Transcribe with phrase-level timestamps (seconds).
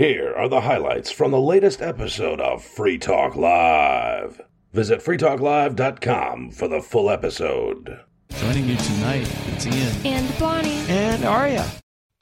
[0.00, 4.40] Here are the highlights from the latest episode of Free Talk Live.
[4.72, 8.00] Visit freetalklive.com for the full episode.
[8.30, 10.06] Joining you tonight, it's Ian.
[10.06, 10.82] And Bonnie.
[10.88, 11.70] And Aria.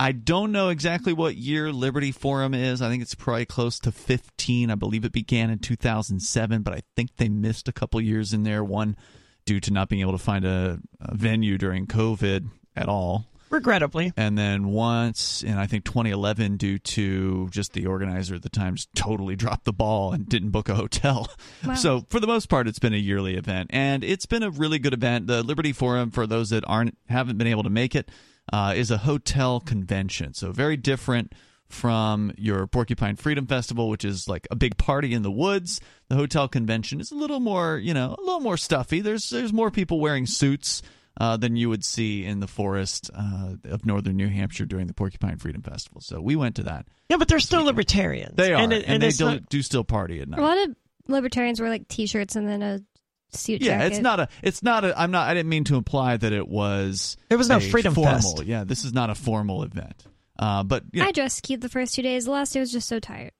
[0.01, 2.83] I don't know exactly what year Liberty Forum is.
[2.83, 4.73] I think it's probably close to 15.
[4.73, 8.43] I believe it began in 2007, but I think they missed a couple years in
[8.43, 8.65] there.
[8.65, 8.97] One
[9.45, 13.27] due to not being able to find a, a venue during COVID at all.
[13.51, 14.13] Regrettably.
[14.17, 18.77] And then once in I think 2011 due to just the organizer at the time
[18.77, 21.29] just totally dropped the ball and didn't book a hotel.
[21.67, 21.75] Wow.
[21.75, 24.79] So for the most part it's been a yearly event and it's been a really
[24.79, 25.27] good event.
[25.27, 28.11] The Liberty Forum for those that aren't haven't been able to make it
[28.53, 30.35] uh, is a hotel convention.
[30.35, 31.33] So very different
[31.69, 35.81] from your Porcupine Freedom Festival, which is like a big party in the woods.
[36.09, 39.01] The hotel convention is a little more, you know, a little more stuffy.
[39.01, 40.83] There's there's more people wearing suits
[41.19, 44.95] uh, than you would see in the forest uh, of northern New Hampshire during the
[44.95, 46.01] Porcupine Freedom Festival.
[46.01, 46.87] So we went to that.
[47.09, 48.37] Yeah, but they're still libertarians.
[48.37, 50.39] They are, and, it- and, they do, not- do still party at night.
[50.41, 50.77] A lot of
[51.09, 52.81] libertarians wear like t-shirts and then a
[53.31, 53.93] suit yeah, jacket.
[53.95, 54.29] it's not a.
[54.43, 54.99] It's not a.
[54.99, 55.29] I'm not.
[55.29, 57.17] I didn't mean to imply that it was.
[57.29, 58.13] There was no a Freedom formal.
[58.13, 58.45] Fest.
[58.45, 60.05] Yeah, this is not a formal event.
[60.39, 62.27] Uh, but you know, I dressed cute the first two days.
[62.27, 63.33] The last day was just so tired.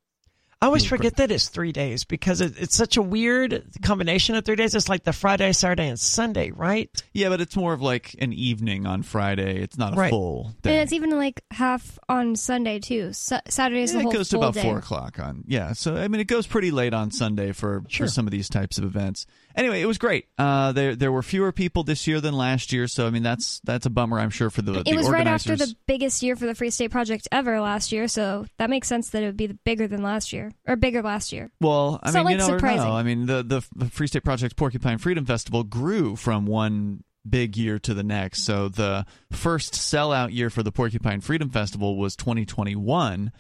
[0.61, 4.45] I always forget that it's three days because it, it's such a weird combination of
[4.45, 4.75] three days.
[4.75, 6.91] It's like the Friday, Saturday, and Sunday, right?
[7.13, 9.63] yeah, but it's more of like an evening on Friday.
[9.63, 10.11] It's not a Right.
[10.11, 10.81] full And day.
[10.81, 13.13] it's even like half on Sunday too.
[13.13, 14.63] Sa- Saturday is Yeah, the whole it goes to full about day.
[14.63, 15.45] four o'clock on.
[15.47, 18.07] Yeah, so I mean, it goes pretty late on Sunday for Sure.
[18.07, 19.27] for some of these types of events.
[19.59, 20.27] Anyway, it was great.
[20.39, 23.61] Uh, there there were fewer people this year than last year, so I mean that's
[23.65, 26.37] that's a bummer, I'm sure, for the the It was right after the biggest year
[26.37, 29.37] for the Free State Project ever last year, so that makes sense that it would
[29.37, 31.51] be bigger than last year or bigger last year.
[31.61, 32.87] Well, I It's mean, not, you like, never surprising.
[32.89, 32.93] know.
[32.93, 37.57] I mean, the, the the Free State Project Porcupine Freedom Festival grew from one big
[37.57, 38.45] year to the next.
[38.45, 43.33] So the first sellout year for the Porcupine Freedom Festival was 2021,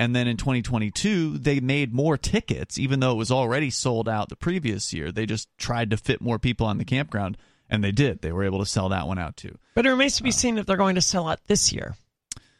[0.00, 4.30] and then in 2022 they made more tickets, even though it was already sold out
[4.30, 5.12] the previous year.
[5.12, 7.36] They just tried to fit more people on the campground,
[7.68, 8.22] and they did.
[8.22, 9.58] They were able to sell that one out too.
[9.74, 11.96] But it remains to be seen if they're going to sell out this year.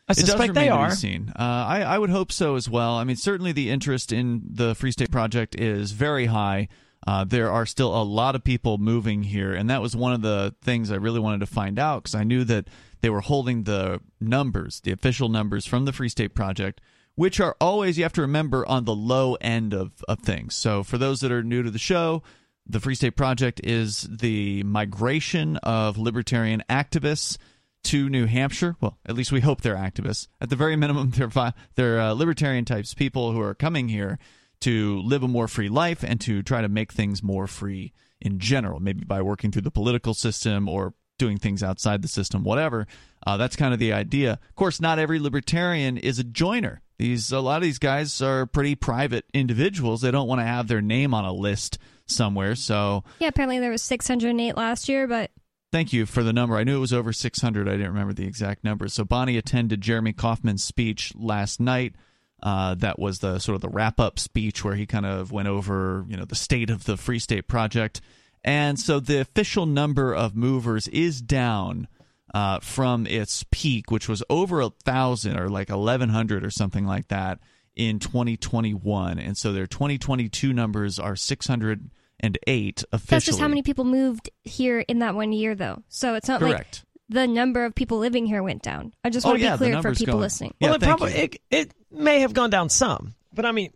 [0.06, 0.91] I It does suspect they are.
[0.91, 1.32] be seen.
[1.34, 2.97] Uh, I, I would hope so as well.
[2.97, 6.69] I mean, certainly the interest in the Free State Project is very high.
[7.06, 10.20] Uh, there are still a lot of people moving here, and that was one of
[10.20, 12.69] the things I really wanted to find out because I knew that
[13.00, 16.82] they were holding the numbers, the official numbers from the Free State Project,
[17.15, 20.54] which are always, you have to remember, on the low end of, of things.
[20.54, 22.22] So for those that are new to the show,
[22.66, 27.37] the Free State Project is the migration of libertarian activists
[27.84, 28.76] to New Hampshire.
[28.81, 30.28] Well, at least we hope they're activists.
[30.41, 34.19] At the very minimum, they're they're uh, libertarian types, people who are coming here
[34.60, 38.38] to live a more free life and to try to make things more free in
[38.38, 38.78] general.
[38.78, 42.87] Maybe by working through the political system or doing things outside the system, whatever.
[43.26, 44.32] Uh, that's kind of the idea.
[44.32, 46.82] Of course, not every libertarian is a joiner.
[47.00, 50.03] These a lot of these guys are pretty private individuals.
[50.03, 52.55] They don't want to have their name on a list somewhere.
[52.55, 55.31] So Yeah, apparently there was 608 last year, but
[55.72, 56.56] Thank you for the number.
[56.56, 57.69] I knew it was over 600.
[57.69, 58.88] I didn't remember the exact number.
[58.88, 61.94] So Bonnie attended Jeremy Kauffman's speech last night.
[62.43, 65.49] Uh, that was the sort of the wrap up speech where he kind of went
[65.49, 68.03] over, you know, the state of the Free State Project.
[68.44, 71.88] And so the official number of movers is down
[72.34, 77.08] uh, from its peak, which was over a thousand or like 1,100 or something like
[77.08, 77.38] that
[77.76, 79.18] in 2021.
[79.18, 83.06] And so their 2022 numbers are 608 officially.
[83.08, 85.82] that's just how many people moved here in that one year, though.
[85.88, 86.84] So it's not like Correct.
[87.08, 88.92] the number of people living here went down.
[89.04, 90.54] I just Oh, want to yeah, be the clear for people going- listening.
[90.60, 93.72] Yeah, well, it probably it, it may have gone down some, but I mean,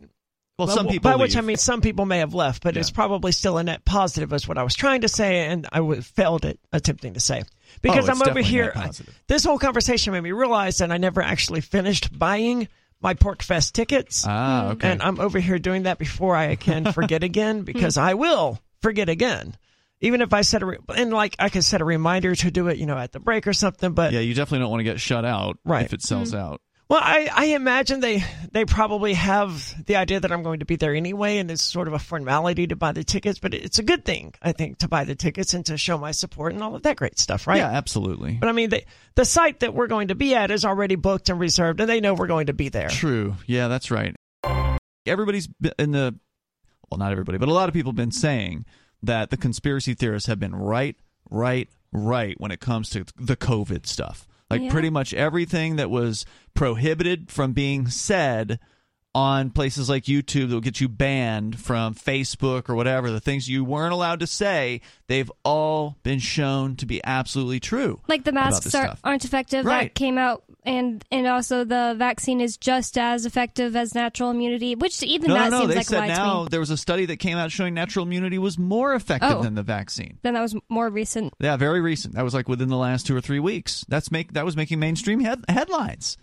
[0.58, 2.90] Well, by- some people by which I mean some people may have left, but it's
[2.90, 6.44] probably still a net positive, is what I was trying to say, and I failed
[6.44, 7.42] at attempting to say
[7.82, 8.72] because Oh, I'm over here.
[8.76, 9.00] net.
[9.26, 12.68] This whole conversation made me realize that I never actually finished buying
[13.00, 14.92] my Porkfest tickets, Ah, okay.
[14.92, 19.08] and I'm over here doing that before I can forget again because I will forget
[19.08, 19.56] again.
[20.00, 22.68] Even if I set a re- and like I could set a reminder to do
[22.68, 23.92] it, you know, at the break or something.
[23.92, 25.84] But yeah, you definitely don't want to get shut out Right.
[25.84, 26.60] if it sells out.
[26.88, 28.22] Well, I, I imagine they
[28.52, 31.88] they probably have the idea that I'm going to be there anyway, and it's sort
[31.88, 33.38] of a formality to buy the tickets.
[33.38, 36.10] But it's a good thing, I think, to buy the tickets and to show my
[36.10, 37.56] support and all of that great stuff, right?
[37.56, 38.34] Yeah, absolutely.
[38.34, 41.30] But I mean, the the site that we're going to be at is already booked
[41.30, 42.88] and reserved, and they know we're going to be there.
[42.88, 43.36] True.
[43.46, 44.14] Yeah, that's right.
[45.06, 45.48] Everybody's
[45.78, 46.14] in the
[46.90, 48.66] well, not everybody, but a lot of people have been saying
[49.02, 50.96] that the conspiracy theorists have been right,
[51.30, 54.26] right, right when it comes to the COVID stuff.
[54.50, 54.70] Like Yeah.
[54.70, 56.24] pretty much everything that was
[56.54, 58.58] prohibited from being said
[59.16, 63.48] on places like YouTube that will get you banned from Facebook or whatever, the things
[63.48, 68.00] you weren't allowed to say, they've all been shown to be absolutely true.
[68.08, 69.64] Like the masks are, aren't effective.
[69.64, 69.84] Right.
[69.84, 74.74] That came out and and also the vaccine is just as effective as natural immunity,
[74.74, 75.58] which even no, that no, no.
[75.60, 76.48] seems They like a said lie to now me.
[76.50, 79.42] there was a study that came out showing natural immunity was more effective Oh.
[79.42, 80.18] than the vaccine.
[80.22, 81.34] Then that was more recent.
[81.40, 82.14] Yeah, very recent.
[82.14, 83.84] That was like within the last two or three weeks.
[83.88, 86.16] That's make that was making mainstream head, headlines.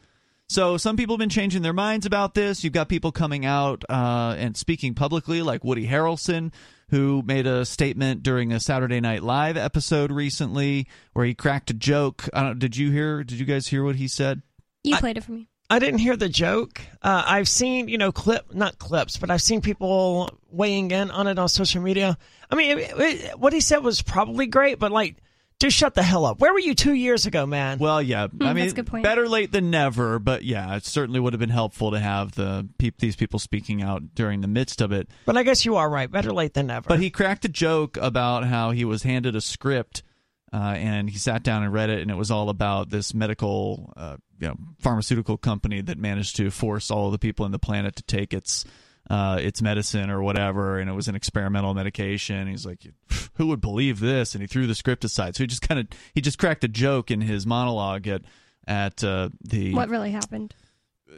[0.49, 2.61] So some people have been changing their minds about this.
[2.63, 6.51] You've got people coming out uh, and speaking publicly, like Woody Harrelson,
[6.91, 11.73] who made a statement during a Saturday Night Live episode recently, where he cracked a
[11.73, 12.29] joke.
[12.33, 13.23] I don't, did you hear?
[13.23, 14.41] Did you guys hear what he said?
[14.83, 15.47] You played it for me.
[15.69, 16.81] I didn't hear the joke.
[17.01, 21.27] Uh, I've seen, you know, clip, not clips, but I've seen people weighing in on
[21.27, 22.17] it on social media.
[22.49, 25.15] I mean, it, it, what he said was probably great, but like,
[25.61, 26.39] just shut the hell up.
[26.39, 27.77] Where were you two years ago, man?
[27.77, 28.27] Well, yeah.
[28.41, 29.03] I mean, that's a good point.
[29.03, 30.19] better late than never.
[30.19, 33.81] But yeah, it certainly would have been helpful to have the peop- these people speaking
[33.81, 35.07] out during the midst of it.
[35.25, 36.11] but I guess you are right.
[36.11, 36.89] Better late than never.
[36.89, 40.03] But he cracked a joke about how he was handed a script
[40.53, 43.93] uh, and he sat down and read it, and it was all about this medical,
[43.95, 47.59] uh, you know, pharmaceutical company that managed to force all of the people in the
[47.59, 48.65] planet to take its
[49.09, 52.47] uh, its medicine or whatever, and it was an experimental medication.
[52.47, 52.79] He's like,
[53.35, 55.35] "Who would believe this?" And he threw the script aside.
[55.35, 58.21] So he just kind of he just cracked a joke in his monologue at
[58.67, 60.53] at uh, the What really happened?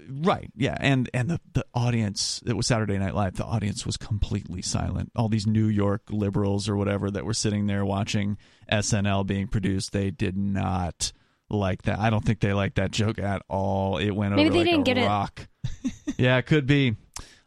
[0.10, 0.50] Right.
[0.56, 0.76] Yeah.
[0.80, 5.12] And and the, the audience it was Saturday Night Live, the audience was completely silent.
[5.16, 8.38] All these New York liberals or whatever that were sitting there watching
[8.72, 11.12] SNL being produced, they did not
[11.50, 12.00] like that.
[12.00, 13.98] I don't think they liked that joke at all.
[13.98, 15.08] It went Maybe over they like didn't a get it.
[15.08, 15.48] rock.
[16.18, 16.96] yeah, it could be.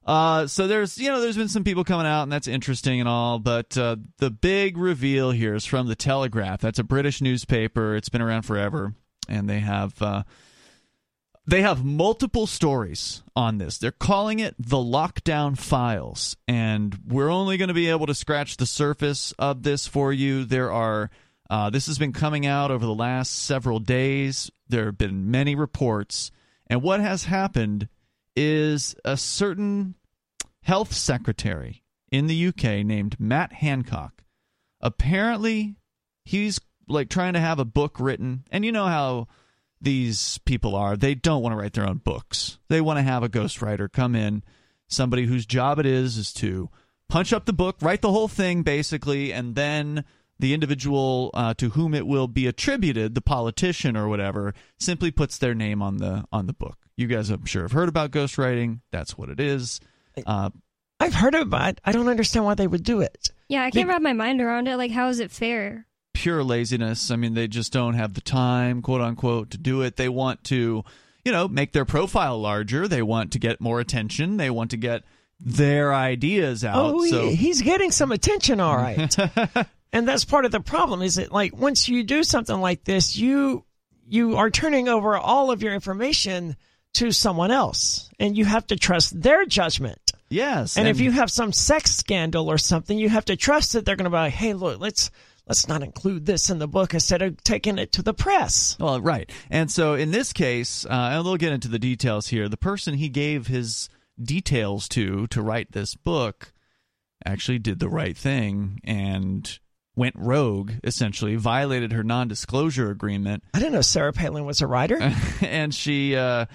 [0.07, 3.09] Uh, so there's you know there's been some people coming out and that's interesting and
[3.09, 6.61] all, but uh, the big reveal here is from the Telegraph.
[6.61, 7.97] That's a British newspaper.
[7.97, 8.95] It's been around forever,
[9.29, 10.23] and they have uh,
[11.45, 13.79] they have multiple stories on this.
[13.79, 18.59] They're calling it the lockdown files, and we're only going to be able to scratch
[18.59, 20.45] the surface of this for you.
[20.45, 21.11] There are
[21.51, 24.53] uh, this has been coming out over the last several days.
[24.69, 26.31] There have been many reports,
[26.69, 27.89] and what has happened
[28.37, 29.95] is a certain
[30.63, 34.23] health secretary in the UK named Matt Hancock.
[34.81, 35.77] Apparently,
[36.25, 39.27] he's like trying to have a book written, and you know how
[39.81, 40.97] these people are.
[40.97, 42.59] They don't want to write their own books.
[42.69, 44.43] They want to have a ghostwriter come in,
[44.89, 46.71] somebody whose job it is is to
[47.09, 50.05] punch up the book, write the whole thing basically, and then
[50.39, 55.39] the individual uh, to whom it will be attributed, the politician or whatever, simply puts
[55.39, 56.86] their name on the on the book.
[56.97, 58.81] You guys, I'm sure, have heard about ghostwriting.
[58.91, 59.81] That's what it is.
[60.25, 60.51] Uh,
[60.99, 61.81] I've heard about it.
[61.85, 63.31] I don't understand why they would do it.
[63.49, 64.77] Yeah, I can't wrap my mind around it.
[64.77, 65.87] Like, how is it fair?
[66.17, 67.11] pure laziness.
[67.11, 69.97] I mean, they just don't have the time, quote unquote, to do it.
[69.97, 70.83] They want to,
[71.25, 72.89] you know, make their profile larger.
[72.89, 74.39] They want to get more attention.
[74.39, 75.05] They want to get
[75.39, 76.95] their ideas out.
[76.95, 79.15] Oh, so he's getting some attention, all right.
[79.93, 81.03] and that's part of the problem.
[81.03, 83.65] Is that like once you do something like this, you
[84.09, 86.57] you are turning over all of your information
[86.97, 90.13] to someone else, and you have to trust their judgment.
[90.29, 93.85] yes, And, if you have some sex scandal or something, you have to trust that
[93.85, 95.11] they're going to be like, "Hey, look, let's
[95.47, 99.01] let's not include this in the book instead of taking it to the press." Well,
[99.01, 99.31] right.
[99.51, 102.49] And so in this case, uh, and we'll get into the details here.
[102.49, 103.89] The person he gave his
[104.21, 106.53] details to to write this book
[107.25, 109.59] actually did the right thing and
[109.95, 110.73] went rogue.
[110.85, 114.99] Essentially, violated her non-disclosure agreement, I didn't know Sarah Palin was a writer.
[115.41, 116.47] and she uh,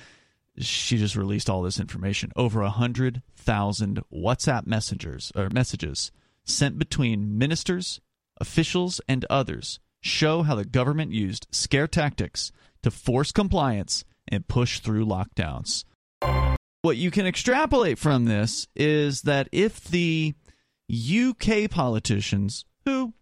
[0.57, 2.31] she just released all this information.
[2.35, 6.11] Over a hundred thousand WhatsApp messengers or messages
[6.45, 8.01] sent between ministers,
[8.39, 12.51] officials, and others show how the government used scare tactics
[12.83, 15.83] to force compliance and push through lockdowns.
[16.81, 20.33] What you can extrapolate from this is that if the
[20.89, 23.13] UK politicians, who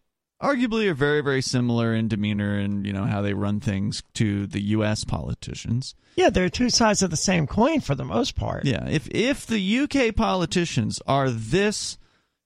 [0.42, 4.48] arguably are very, very similar in demeanor and you know how they run things to
[4.48, 5.04] the U.S.
[5.04, 8.66] politicians, yeah, they're two sides of the same coin for the most part.
[8.66, 11.98] yeah, if if the UK politicians are this,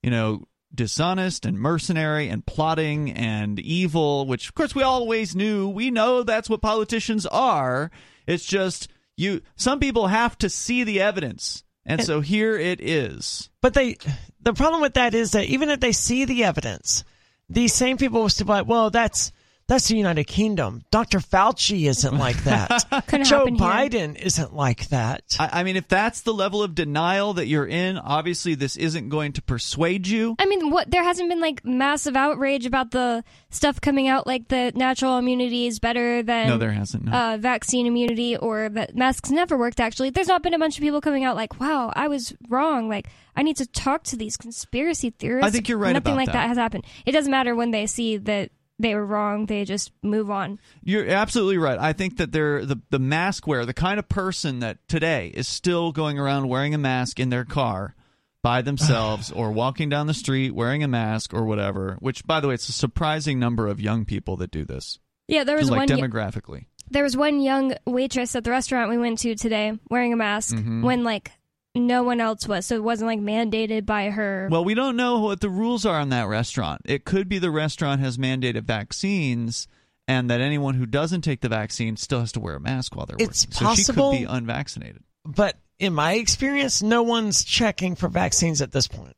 [0.01, 5.69] you know, dishonest and mercenary and plotting and evil, which of course we always knew,
[5.69, 7.91] we know that's what politicians are.
[8.27, 11.63] It's just you some people have to see the evidence.
[11.85, 13.49] And so here it is.
[13.61, 13.97] But they,
[14.41, 17.03] the problem with that is that even if they see the evidence,
[17.49, 19.31] these same people will still be like, well, that's
[19.73, 20.83] that's the United Kingdom.
[20.91, 21.17] Dr.
[21.17, 22.85] Fauci isn't like that.
[23.07, 23.47] Couldn't Joe.
[23.47, 25.35] Biden isn't like that.
[25.39, 29.09] I, I mean, if that's the level of denial that you're in, obviously this isn't
[29.09, 30.35] going to persuade you.
[30.37, 30.91] I mean, what?
[30.91, 35.65] There hasn't been like massive outrage about the stuff coming out, like the natural immunity
[35.65, 37.05] is better than No, there hasn't.
[37.05, 37.11] No.
[37.11, 39.79] uh, vaccine immunity, or that masks never worked.
[39.79, 42.89] Actually, there's not been a bunch of people coming out like, "Wow, I was wrong."
[42.89, 45.47] Like, I need to talk to these conspiracy theorists.
[45.47, 46.33] I think you're right Nothing about like that.
[46.33, 46.85] that has happened.
[47.07, 49.45] It doesn't matter when they see that they were wrong.
[49.45, 50.59] They just move on.
[50.83, 51.77] You're absolutely right.
[51.79, 55.47] I think that they're the the mask wearer, the kind of person that today is
[55.47, 57.95] still going around wearing a mask in their car
[58.41, 61.97] by themselves or walking down the street wearing a mask or whatever.
[61.99, 64.99] Which, by the way, it's a surprising number of young people that do this.
[65.27, 65.99] Yeah, there was like one.
[65.99, 66.65] demographically.
[66.91, 70.55] there was one young waitress at the restaurant we went to today wearing a mask
[70.55, 70.81] Mm-hmm.
[70.83, 71.31] when like
[71.75, 74.47] no one else was, so it wasn't like mandated by her.
[74.51, 76.81] Well, we don't know what the rules are on that restaurant.
[76.85, 79.67] It could be the restaurant has mandated vaccines.
[80.05, 83.05] And that anyone who doesn't take the vaccine still has to wear a mask while
[83.05, 83.67] they're It's working.
[83.67, 85.01] So she could be unvaccinated.
[85.23, 89.15] But in my experience, no one's checking for vaccines at this point.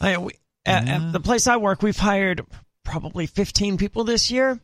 [0.00, 0.32] I, we,
[0.64, 1.08] at, Yeah.
[1.08, 2.40] at the place I work, we've hired
[2.84, 4.58] probably 15 people this year.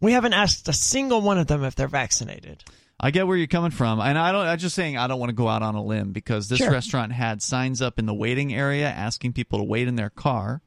[0.00, 2.64] We haven't asked a single one of them if they're vaccinated.
[3.00, 4.46] I get where you're coming from, and I don't.
[4.46, 6.70] I'm just saying I don't want to go out on a limb because this Sure.
[6.70, 10.62] restaurant had signs up in the waiting area asking people to wait in their car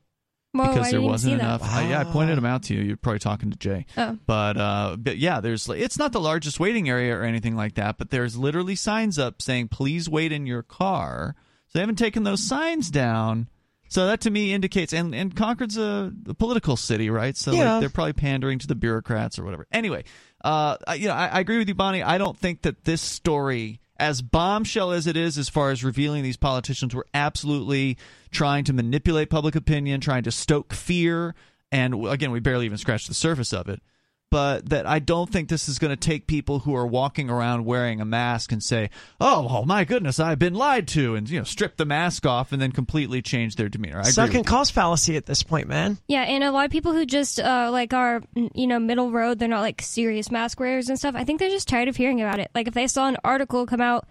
[0.54, 1.62] because I there wasn't enough.
[1.64, 2.82] Uh, yeah, I pointed them out to you.
[2.82, 3.86] You're probably talking to Jay.
[3.96, 4.18] Oh.
[4.26, 7.98] But uh, but yeah, there's it's not the largest waiting area or anything like that,
[7.98, 11.36] but there's literally signs up saying please wait in your car.
[11.68, 13.48] So they haven't taken those signs down.
[13.90, 17.38] So that to me indicates, and and Concord's a, a political city, right?
[17.38, 17.74] So Yeah.
[17.76, 19.66] like, they're probably pandering to the bureaucrats or whatever.
[19.72, 20.04] Anyway,
[20.44, 22.04] uh, you know, I, I agree with you, Bonnie.
[22.04, 26.24] I don't think that this story, as bombshell as it is, as far as revealing
[26.24, 27.98] these politicians were absolutely
[28.32, 31.36] trying to manipulate public opinion, trying to stoke fear,
[31.72, 33.82] and again, we barely even scratched the surface of it.
[34.30, 37.64] But that I don't think this is going to take people who are walking around
[37.64, 38.90] wearing a mask and say,
[39.22, 42.52] "Oh, well, my goodness, I've been lied to," and you know, strip the mask off
[42.52, 44.00] and then completely change their demeanor.
[44.00, 45.98] I agree Sunk with and cost fallacy at this point, man.
[46.10, 48.22] Yeah, and a lot of people who just uh, like are
[48.54, 51.16] you know middle road, they're not like serious mask wearers and stuff.
[51.16, 52.52] I think they're just tired of hearing about it.
[52.54, 54.10] Like if they saw an article come out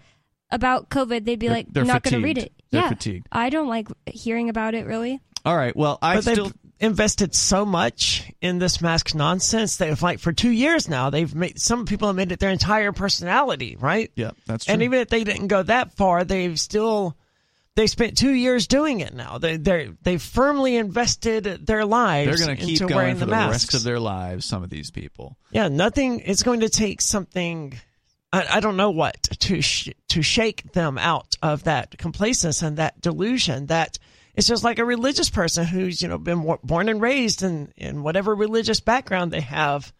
[0.49, 2.53] about COVID, they'd be They're- like, they're not going to read it.
[2.71, 3.27] They're yeah, fatigued.
[3.31, 5.21] I don't like hearing about it really.
[5.45, 5.75] All right.
[5.75, 9.77] Well, I But still invested so much in this mask nonsense.
[9.77, 11.09] They've like for two years now.
[11.09, 14.11] They've made some people have made it their entire personality, right?
[14.15, 14.73] Yeah, that's true.
[14.73, 17.17] And even if they didn't go that far, they've still
[17.75, 19.13] they spent two years doing it.
[19.13, 22.37] Now they they they've firmly invested their lives.
[22.37, 23.65] they're going to keep into going wearing for the, the, masks.
[23.65, 24.45] rest of their lives.
[24.45, 25.37] Some of these people.
[25.51, 26.19] Yeah, nothing.
[26.21, 27.75] It's going to take something.
[28.33, 32.77] I, I don't know what to sh- to shake them out of that complacence and
[32.77, 33.67] that delusion.
[33.67, 33.99] That
[34.37, 38.03] it's just like a religious person who's you know been born and raised in in
[38.03, 39.91] whatever religious background they have.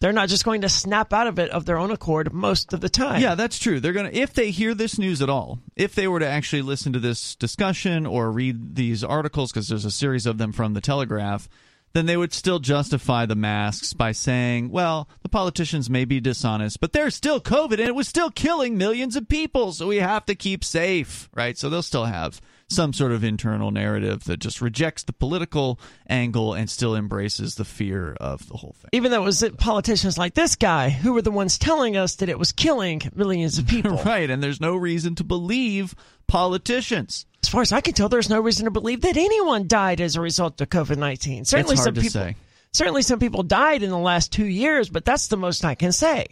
[0.00, 2.80] They're not just going to snap out of it of their own accord most of
[2.80, 3.22] the time.
[3.22, 3.80] Yeah, that's true.
[3.80, 6.94] They're gonna if they hear this news at all, if they were to actually listen
[6.94, 10.80] to this discussion or read these articles, because there's a series of them from the
[10.80, 11.48] Telegraph,
[11.92, 16.80] then they would still justify the masks by saying, "Well, the politicians may be dishonest,
[16.80, 20.24] but there's still COVID and it was still killing millions of people, so we have
[20.24, 21.58] to keep safe." Right?
[21.58, 25.78] So they'll still have some sort of internal narrative that just rejects the political
[26.08, 28.88] angle and still embraces the fear of the whole thing.
[28.92, 32.28] Even though it was politicians like this guy who were the ones telling us that
[32.28, 33.94] it was killing millions of people.
[34.04, 35.94] Right, and there's no reason to believe
[36.26, 37.26] politicians.
[37.42, 40.16] As far as I can tell, there's no reason to believe that anyone died as
[40.16, 41.44] a result of COVID nineteen.
[41.44, 42.10] Certainly, it's hard some people.
[42.10, 42.36] say.
[42.72, 45.92] Certainly, some people died in the last two years, but that's the most I can
[45.92, 46.26] say.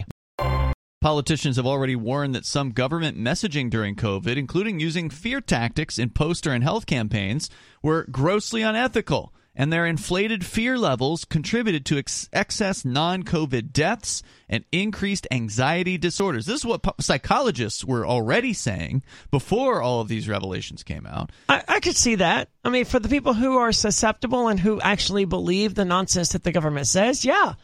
[1.02, 6.10] Politicians have already warned that some government messaging during COVID, including using fear tactics in
[6.10, 7.50] poster and health campaigns,
[7.82, 14.22] were grossly unethical, and their inflated fear levels contributed to ex- excess non COVID deaths
[14.48, 16.46] and increased anxiety disorders.
[16.46, 21.32] This is what psychologists were already saying before all of these revelations came out.
[21.48, 22.48] I, I could see that.
[22.64, 26.44] I mean, for the people who are susceptible and who actually believe the nonsense that
[26.44, 27.54] the government says, yeah.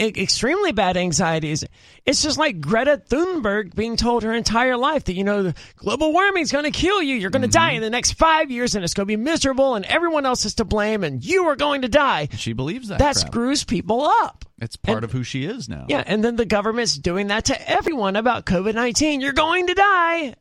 [0.00, 1.64] Extremely bad anxieties.
[2.04, 6.42] It's just like Greta Thunberg being told her entire life that, you know, global warming
[6.42, 7.14] is going to kill you.
[7.14, 7.76] You're going to die mm-hmm.
[7.76, 10.56] in the next five years and it's going to be miserable and everyone else is
[10.56, 12.28] to blame and you are going to die.
[12.36, 12.98] She believes that.
[12.98, 13.28] That crap.
[13.28, 14.44] screws people up.
[14.60, 15.86] It's part and- of who she is now.
[15.88, 19.20] Yeah, and then the government's doing that to everyone about COVID 19.
[19.20, 20.34] You're going to die.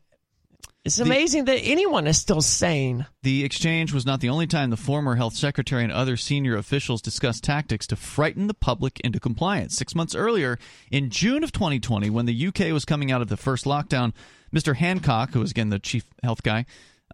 [0.85, 3.05] It's amazing that anyone is still sane.
[3.21, 7.01] The exchange was not the only time the former health secretary and other senior officials
[7.01, 9.77] discussed tactics to frighten the public into compliance.
[9.77, 10.59] Six months earlier,
[10.91, 14.11] in June of 2020, when the UK was coming out of the first lockdown,
[14.53, 14.75] Mr.
[14.75, 16.65] Hancock, who was again the chief health guy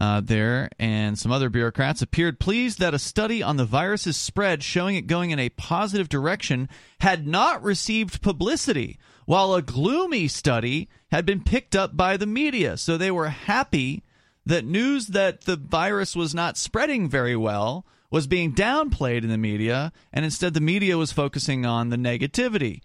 [0.02, 4.64] uh, there, and some other bureaucrats appeared pleased that a study on the virus's spread
[4.64, 6.70] showing it going in a positive direction
[7.02, 8.98] had not received publicity
[9.30, 12.76] while a gloomy study had been picked up by the media.
[12.76, 14.02] So they were happy
[14.44, 19.38] that news that the virus was not spreading very well was being downplayed in the
[19.38, 22.82] media, and instead the media was focusing on the negativity.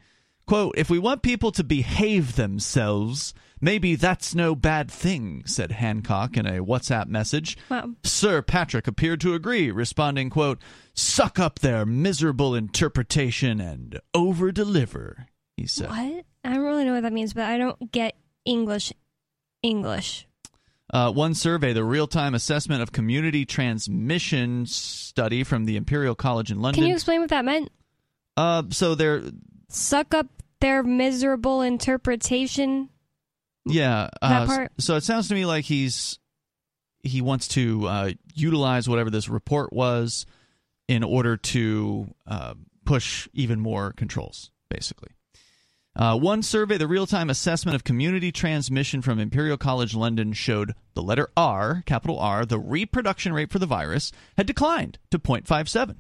[0.46, 6.36] Quote, if we want people to behave themselves, Maybe that's no bad thing, said Hancock
[6.36, 7.56] in a WhatsApp message.
[7.70, 7.92] Wow.
[8.02, 10.60] Sir Patrick appeared to agree, responding, quote,
[10.92, 15.88] Suck up their miserable interpretation and over deliver, he said.
[15.88, 16.26] What?
[16.44, 18.92] I don't really know what that means, but I don't get English.
[19.62, 20.26] English.
[20.92, 26.50] Uh, one survey, the real time assessment of community transmission study from the Imperial College
[26.50, 26.82] in London.
[26.82, 27.70] Can you explain what that meant?
[28.36, 29.22] uh, so they're,
[29.68, 30.26] Suck up
[30.60, 32.90] their miserable interpretation.
[33.64, 34.08] yeah.
[34.22, 34.72] That Uh, part?
[34.78, 36.18] So it sounds to me like he's
[37.02, 40.26] he wants to uh, utilize whatever this report was
[40.88, 45.10] in order to uh, push even more controls, basically.
[45.96, 50.74] Uh, one survey, the real time assessment of community transmission from Imperial College London, showed
[50.94, 55.96] the letter R, capital R, the reproduction rate for the virus, had declined to 0.57.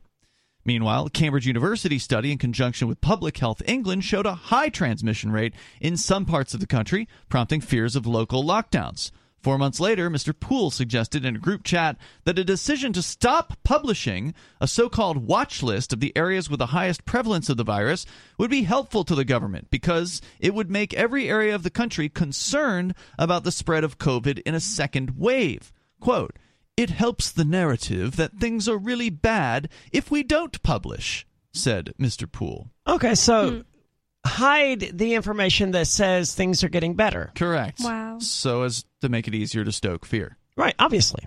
[0.64, 5.30] Meanwhile, a Cambridge University study in conjunction with Public Health England showed a high transmission
[5.30, 9.12] rate in some parts of the country, prompting fears of local lockdowns.
[9.44, 10.32] Four months later, Mr.
[10.32, 15.18] Poole suggested in a group chat that a decision to stop publishing a so called
[15.18, 18.06] watch list of the areas with the highest prevalence of the virus
[18.38, 22.08] would be helpful to the government because it would make every area of the country
[22.08, 25.74] concerned about the spread of COVID in a second wave.
[26.00, 26.38] Quote,
[26.74, 32.32] it helps the narrative that things are really bad if we don't publish, said Mr.
[32.32, 32.70] Poole.
[32.86, 33.60] Okay, so hmm.
[34.24, 37.30] Hide the information that says things are getting better.
[37.34, 37.80] Correct.
[37.80, 38.18] Wow.
[38.20, 40.36] So as to make it easier to stoke fear.
[40.56, 41.24] Right, obviously.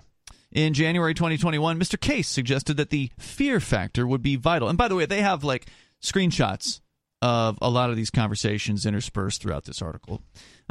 [0.50, 2.00] In January 2021, Mr.
[2.00, 4.68] Case suggested that the fear factor would be vital.
[4.68, 5.66] And by the way, they have like
[6.02, 6.80] screenshots
[7.20, 10.22] of a lot of these conversations interspersed throughout this article.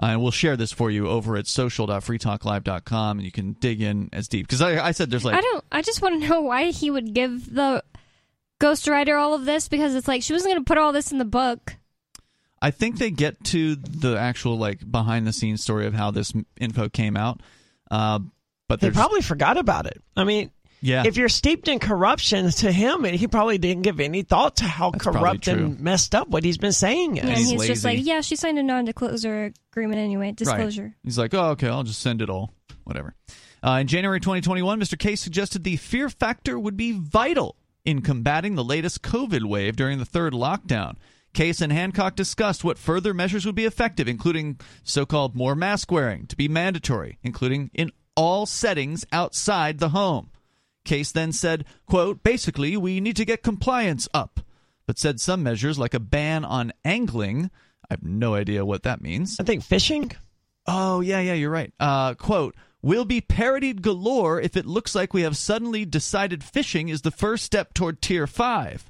[0.01, 4.09] Uh, and we'll share this for you over at social.freetalklive.com and you can dig in
[4.13, 4.47] as deep.
[4.47, 5.35] Because I, I said there's like.
[5.35, 5.63] I don't.
[5.71, 7.83] I just want to know why he would give the
[8.59, 11.17] ghostwriter all of this because it's like she wasn't going to put all this in
[11.17, 11.75] the book.
[12.61, 16.33] I think they get to the actual like behind the scenes story of how this
[16.59, 17.41] info came out.
[17.89, 18.19] Uh,
[18.67, 20.01] but They there's probably forgot about it.
[20.15, 24.21] I mean, yeah, if you're steeped in corruption, to him, he probably didn't give any
[24.23, 27.23] thought to how That's corrupt and messed up what he's been saying is.
[27.23, 30.33] and he's he's, just like, yeah, she signed a non-disclosure agreement anyway.
[30.33, 30.83] Disclosure.
[30.83, 30.93] Right.
[31.03, 32.51] He's like, oh, okay, I'll just send it all.
[32.83, 33.15] Whatever.
[33.63, 34.97] Uh, in January 2021, Mr.
[34.99, 39.97] Case suggested the fear factor would be vital in combating the latest COVID wave during
[39.97, 40.95] the third lockdown.
[41.37, 45.91] Case and Hancock discussed what further measures would be effective, including so called more mask
[45.91, 50.31] wearing to be mandatory, including in all settings outside the home.
[50.83, 54.39] Case then said, quote, basically, we need to get compliance up,
[54.87, 57.51] but said some measures like a ban on angling.
[57.87, 59.37] I have no idea what that means.
[59.39, 60.13] I think fishing.
[60.65, 61.71] Oh, yeah, yeah, you're right.
[61.79, 66.89] Uh, quote, will be parodied galore if it looks like we have suddenly decided fishing
[66.89, 68.89] is the first step toward Tier 5.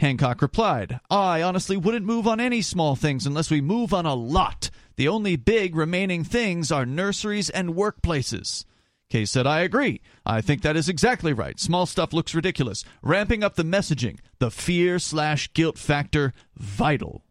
[0.00, 4.14] Hancock replied, I honestly wouldn't move on any small things unless we move on a
[4.14, 4.70] lot.
[4.96, 8.64] The only big remaining things are nurseries and workplaces.
[9.10, 10.00] Case said, I agree.
[10.26, 11.60] I think that is exactly right.
[11.60, 12.84] Small stuff looks ridiculous.
[13.02, 17.24] Ramping up the messaging, the fear slash guilt factor, vital.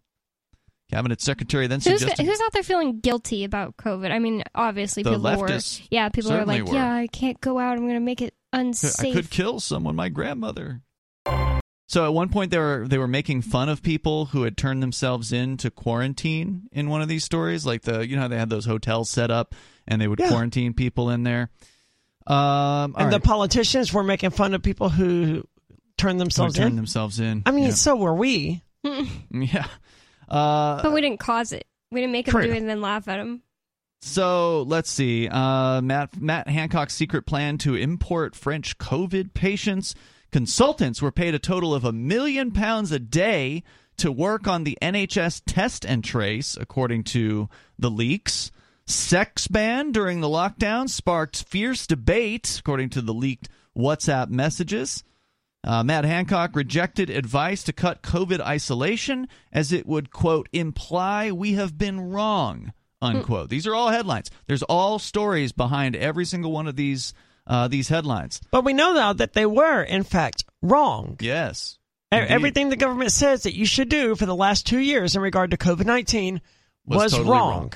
[0.92, 2.26] Cabinet Secretary then Who's, suggested.
[2.26, 4.12] who's out there feeling guilty about COVID?
[4.12, 5.88] I mean, obviously people leftists were.
[5.90, 6.76] Yeah, people are like, were.
[6.76, 7.74] yeah, I can't go out.
[7.74, 9.12] I'm going to make it unsafe.
[9.12, 10.82] I could kill someone, my grandmother.
[11.94, 14.82] So at one point they were they were making fun of people who had turned
[14.82, 18.40] themselves in to quarantine in one of these stories, like the you know how they
[18.40, 19.54] had those hotels set up
[19.88, 20.30] and they would Yeah.
[20.30, 21.52] quarantine people in there.
[22.26, 25.44] Um, all and the politicians were making fun of people who
[25.96, 26.76] turned Who themselves turned in.
[26.78, 27.44] themselves in.
[27.46, 27.70] I mean, yeah.
[27.74, 28.64] so were we.
[29.30, 29.68] yeah.
[30.28, 31.68] Uh, but we didn't cause it.
[31.92, 33.44] We didn't make them do it and then laugh at them.
[34.02, 35.28] So let's see.
[35.28, 39.94] Uh, Matt Matt Hancock's secret plan to import French COVID patients.
[40.34, 43.62] Consultants were paid a total of a million pounds a day
[43.98, 48.50] to work on the NHS test and trace, according to the leaks.
[48.88, 55.04] Sex ban during the lockdown sparked fierce debate, according to the leaked WhatsApp messages.
[55.64, 61.54] Uh, Matt Hancock rejected advice to cut COVID isolation as it would, quote, imply we
[61.54, 63.52] have been wrong, unquote.
[63.52, 64.32] These are all headlines.
[64.48, 67.14] There's all stories behind every single one of these
[67.48, 68.42] uh, these headlines.
[68.52, 71.18] But we know now that they were, in fact, wrong.
[71.20, 71.78] Yes.
[72.12, 72.30] Indeed.
[72.32, 75.52] Everything the government says that you should do for the last two years in regard
[75.52, 76.42] to COVID 19
[76.86, 77.52] Was was, totally wrong.
[77.62, 77.74] wrong.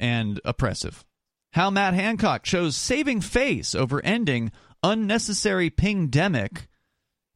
[0.00, 1.04] and oppressive.
[1.52, 4.50] How Matt Hancock chose saving face over ending
[4.82, 6.66] unnecessary pingdemic.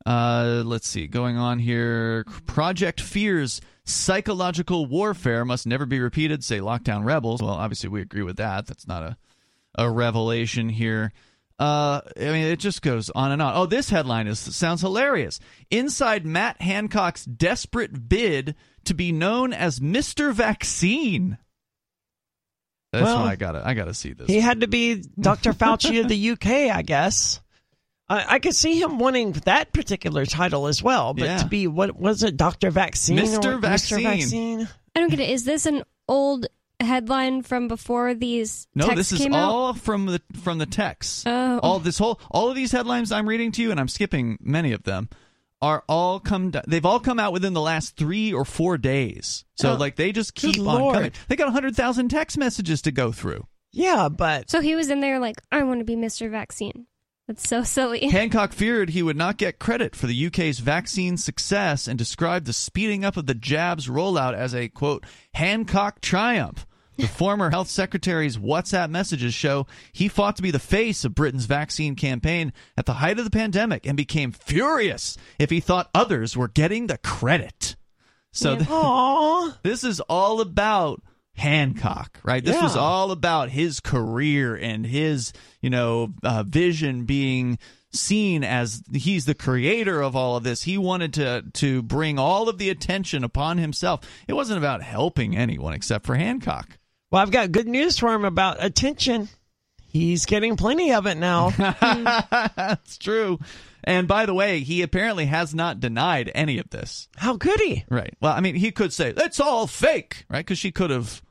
[0.04, 2.24] Uh, let's see, going on here.
[2.46, 6.42] Project Fears psychological warfare must never be repeated.
[6.42, 7.40] Say lockdown rebels.
[7.40, 8.66] Well, obviously we agree with that.
[8.66, 9.16] That's not a
[9.76, 11.12] a revelation here.
[11.58, 13.52] Uh, I mean, it just goes on and on.
[13.56, 15.40] Oh, this headline is sounds hilarious.
[15.70, 21.36] Inside Matt Hancock's desperate bid to be known as Mister Vaccine.
[22.92, 24.28] That's Well, why I gotta I gotta see this.
[24.28, 25.52] He had to be Dr.
[25.52, 27.40] Fauci of the UK, I guess.
[28.08, 31.36] I, I could see him wanting that particular title as well, but Yeah.
[31.38, 33.18] to be what was it, Doctor Vaccine?
[33.18, 33.60] or Mr.
[33.60, 33.98] Vaccine.
[33.98, 34.02] Mr.
[34.04, 34.68] Vaccine.
[34.96, 35.28] I don't get it.
[35.28, 36.46] Is this an old
[36.80, 39.50] headline from before these no, texts this is came out?
[39.50, 41.24] all from the from the text.
[41.26, 41.58] Oh.
[41.62, 44.72] All this whole all of these headlines I'm reading to you, and I'm skipping many
[44.72, 45.08] of them,
[45.60, 46.52] are all come.
[46.66, 49.44] They've all come out within the last three or four days.
[49.56, 49.76] So Oh.
[49.76, 50.94] like they just Good keep on Lord.
[50.94, 51.12] coming.
[51.28, 53.46] They got hundred thousand text messages to go through.
[53.72, 56.30] Yeah, but So he was in there like, I want to be Mr.
[56.30, 56.86] Vaccine.
[57.28, 58.08] That's so silly.
[58.08, 62.54] Hancock feared he would not get credit for the UK's vaccine success and described the
[62.54, 66.66] speeding up of the jabs rollout as a quote Hancock triumph.
[66.96, 71.44] The former health secretary's WhatsApp messages show he fought to be the face of Britain's
[71.44, 76.34] vaccine campaign at the height of the pandemic and became furious if he thought others
[76.34, 77.76] were getting the credit.
[78.32, 81.02] So th- this is all about
[81.38, 82.44] Hancock, right?
[82.44, 87.58] This was all about his career and his, you know, uh, vision being
[87.92, 90.62] seen as he's the creator of all of this.
[90.62, 94.00] He wanted to to bring all of the attention upon himself.
[94.26, 96.78] It wasn't about helping anyone except for Hancock.
[97.10, 99.28] Well, I've got good news for him about attention.
[99.90, 101.50] He's getting plenty of it now.
[102.56, 103.38] That's true.
[103.82, 107.08] And by the way, he apparently has not denied any of this.
[107.16, 107.84] How could he?
[107.88, 108.12] Right.
[108.20, 110.44] Well, I mean, he could say it's all fake, right?
[110.44, 111.22] Because she could have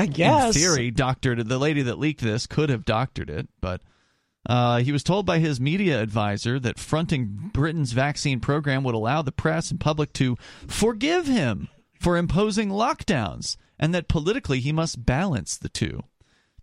[0.00, 0.56] I guess.
[0.56, 1.46] in theory, doctored.
[1.46, 3.82] The lady that leaked this could have doctored it, but
[4.46, 9.22] uh, he was told by his media advisor that fronting Britain's vaccine program would allow
[9.22, 10.36] the press and public to
[10.66, 16.02] forgive him for imposing lockdowns, and that politically he must balance the two.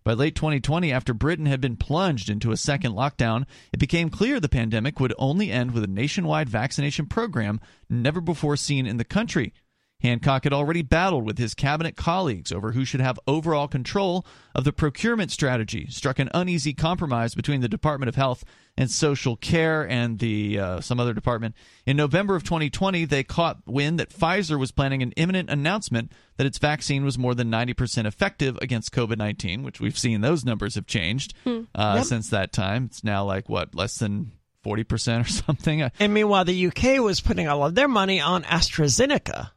[0.02, 4.40] By late 2020, after Britain had been plunged into a second lockdown, it became clear
[4.40, 9.04] the pandemic would only end with a nationwide vaccination program never before seen in the
[9.04, 9.52] country.
[10.00, 14.62] Hancock had already battled with his cabinet colleagues over who should have overall control of
[14.64, 18.44] the procurement strategy, struck an uneasy compromise between the Department of Health
[18.76, 21.56] and Social Care and the uh, some other department.
[21.84, 26.46] In November of 2020, they caught wind that Pfizer was planning an imminent announcement that
[26.46, 30.86] its vaccine was more than 90% effective against COVID-19, which we've seen those numbers have
[30.86, 32.04] changed uh, Yep.
[32.04, 32.84] since that time.
[32.84, 34.30] It's now like what less than
[34.64, 35.90] 40% or something.
[35.98, 39.50] And meanwhile, the UK was putting all of their money on AstraZeneca.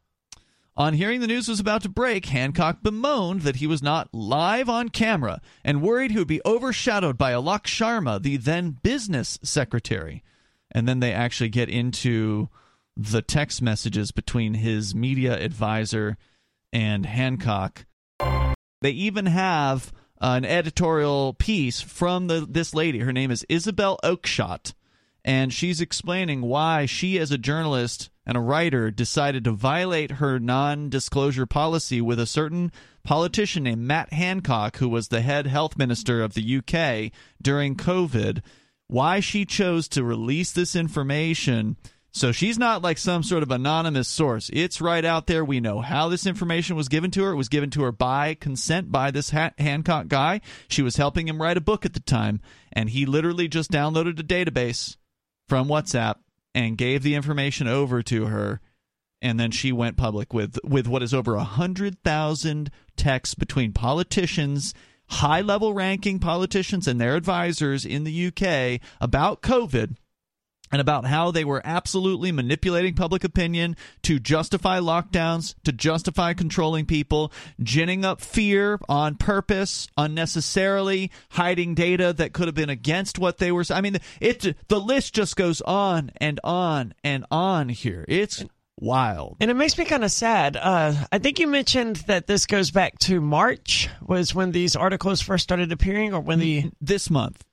[0.78, 4.70] On hearing the news was about to break, Hancock bemoaned that he was not live
[4.70, 10.24] on camera and worried he would be overshadowed by Alok Sharma, the then business secretary.
[10.72, 12.48] And then they actually get into
[12.96, 16.18] the text messages between his media advisor
[16.72, 17.86] and Hancock.
[18.82, 23.00] They even have an editorial piece from the, this lady.
[23.00, 24.74] Her name is Isabel Oakeshott,
[25.24, 30.40] and she's explaining why she, as a journalist and a writer, decided to violate her
[30.40, 32.72] non disclosure policy with a certain
[33.04, 38.42] politician named Matt Hancock, who was the head health minister of the UK during COVID.
[38.88, 41.78] Why she chose to release this information.
[42.14, 44.50] So she's not like some sort of anonymous source.
[44.52, 45.46] It's right out there.
[45.46, 47.32] We know how this information was given to her.
[47.32, 50.42] It was given to her by consent by this ha- Hancock guy.
[50.68, 52.42] She was helping him write a book at the time,
[52.74, 54.98] and he literally just downloaded a database
[55.52, 56.16] from WhatsApp
[56.56, 58.62] and gave the information over to her
[59.22, 63.74] and then she went public with with what is over a hundred thousand texts between
[63.74, 64.74] politicians,
[65.08, 69.98] high level ranking politicians and their advisors in the UK about COVID
[70.72, 76.86] and about how they were absolutely manipulating public opinion to justify lockdowns, to justify controlling
[76.86, 77.32] people,
[77.62, 83.52] ginning up fear on purpose, unnecessarily hiding data that could have been against what they
[83.52, 83.64] were.
[83.70, 88.06] I mean, it the list just goes on and on and on here.
[88.08, 88.44] It's
[88.80, 89.38] wild.
[89.40, 90.58] And it makes me kind of sad.
[90.58, 95.22] Uh, I think you mentioned that this goes back to March, was when these articles
[95.22, 96.72] first started appearing, or when the.
[96.82, 97.44] This month,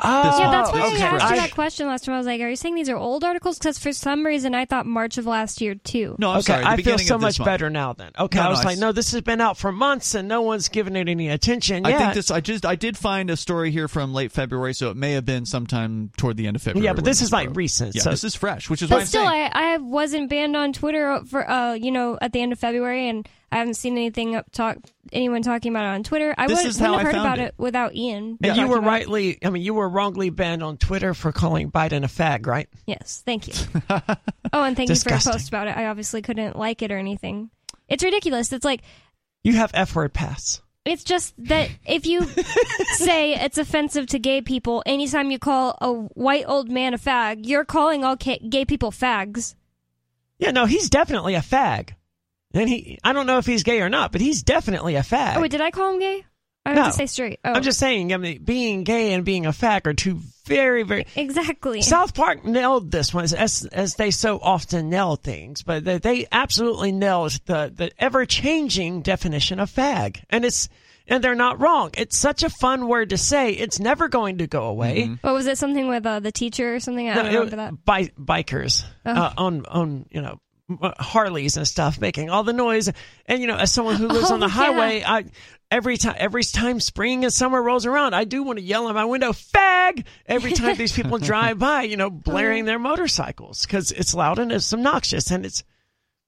[0.00, 1.02] Oh, yeah, that's why okay.
[1.02, 2.14] I asked you that question last time.
[2.14, 4.64] I was like, "Are you saying these are old articles?" Because for some reason, I
[4.64, 6.16] thought March of last year too.
[6.18, 6.62] no, I'm okay, sorry.
[6.64, 7.46] the I feel so much month.
[7.46, 7.92] better now.
[7.92, 10.14] Then, okay, No, I was I like, s- no, this has been out for months
[10.14, 11.98] and no one's given it any attention I yet.
[11.98, 12.30] think this.
[12.30, 12.66] I just.
[12.66, 16.10] I did find a story here from late February, so it may have been sometime
[16.16, 16.84] toward the end of February.
[16.84, 17.94] yeah, but this is like recent.
[17.94, 19.50] Yeah, so this is fresh, which is why But I'm still, saying.
[19.52, 23.08] I, I wasn't banned on Twitter for uh you know at the end of February,
[23.08, 24.76] and I haven't seen anything up talk
[25.12, 26.34] anyone talking about it on Twitter.
[26.36, 27.42] I This would, is wouldn't have I heard about it.
[27.48, 27.54] it.
[27.56, 28.36] without Ian.
[28.42, 28.90] and you were about it.
[28.90, 32.68] rightly, I mean, you were wrongly banned on Twitter for calling Biden a fag, right?
[32.86, 33.54] Yes, thank you.
[33.90, 35.30] oh, and thank you for Disgusting.
[35.32, 35.76] your post about it.
[35.76, 37.48] I obviously couldn't like it or anything.
[37.88, 38.52] It's ridiculous.
[38.52, 38.82] It's like
[39.42, 40.60] You have F word pass.
[40.84, 42.24] it's just that if you
[42.96, 47.46] say it's offensive to gay people, anytime you call a white old man a fag,
[47.46, 49.54] you're calling all gay people fags.
[50.38, 51.90] Yeah, no, he's definitely a fag.
[52.54, 55.36] And he, I don't know if he's gay or not, but he's definitely a fag.
[55.36, 56.24] Oh, wait, did I call him gay?
[56.64, 56.82] I No.
[56.82, 57.40] have to say straight.
[57.44, 60.82] Oh, I'm just saying, I mean, being gay and being a fag are two very,
[60.82, 61.06] very.
[61.16, 61.82] exactly.
[61.82, 66.26] South Park nailed this one as as they so often nail things, but they, they
[66.32, 70.68] absolutely nailed the the ever changing definition of fag, and it's
[71.06, 71.90] and they're not wrong.
[71.96, 73.52] It's such a fun word to say.
[73.52, 75.16] It's never going to go away.
[75.22, 75.56] what was it?
[75.58, 77.08] Something with uh, the teacher or something?
[77.08, 77.84] I don't remember it- that.
[77.84, 80.38] bi- bikers uh, on on you know m-
[80.70, 82.90] Uh, Harleys and stuff making all the noise,
[83.24, 84.54] and you know as someone who lives Oh, on the oh, yeah.
[84.54, 85.24] highway, I
[85.70, 88.94] every time every time spring and summer rolls around, I do want to yell out
[88.94, 92.66] my window "fag" every time these people drive by, you know, blaring uh-huh.
[92.66, 95.64] their motorcycles because it's loud and it's obnoxious and it's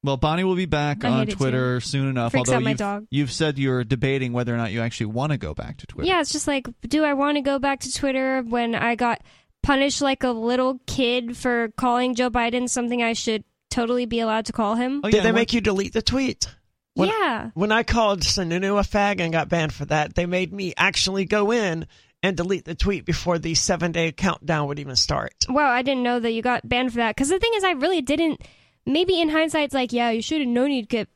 [0.03, 1.37] Well, Bonnie will be back I on hate too.
[1.37, 2.33] Twitter soon enough.
[2.33, 3.07] Freaks although out you've, dog.
[3.11, 6.09] you've said you're debating whether or not you actually want to go back to Twitter.
[6.09, 9.20] Yeah, it's just like, do I want to go back to Twitter when I got
[9.62, 14.47] punished like a little kid for calling Joe Biden something I should totally be allowed
[14.47, 15.01] to call him?
[15.05, 16.47] Oh, did they make you delete the tweet?
[16.95, 17.51] When- yeah.
[17.55, 21.25] When I called Sununu a fag and got banned for that, they made me actually
[21.25, 21.87] go in
[22.23, 25.33] and delete the tweet before the seven day countdown would even start.
[25.49, 27.15] Wow, I didn't know that you got banned for that.
[27.15, 28.43] Because the thing is, I really didn't.
[28.87, 31.09] Maybe in hindsight, it's like, yeah, you should have known you'd get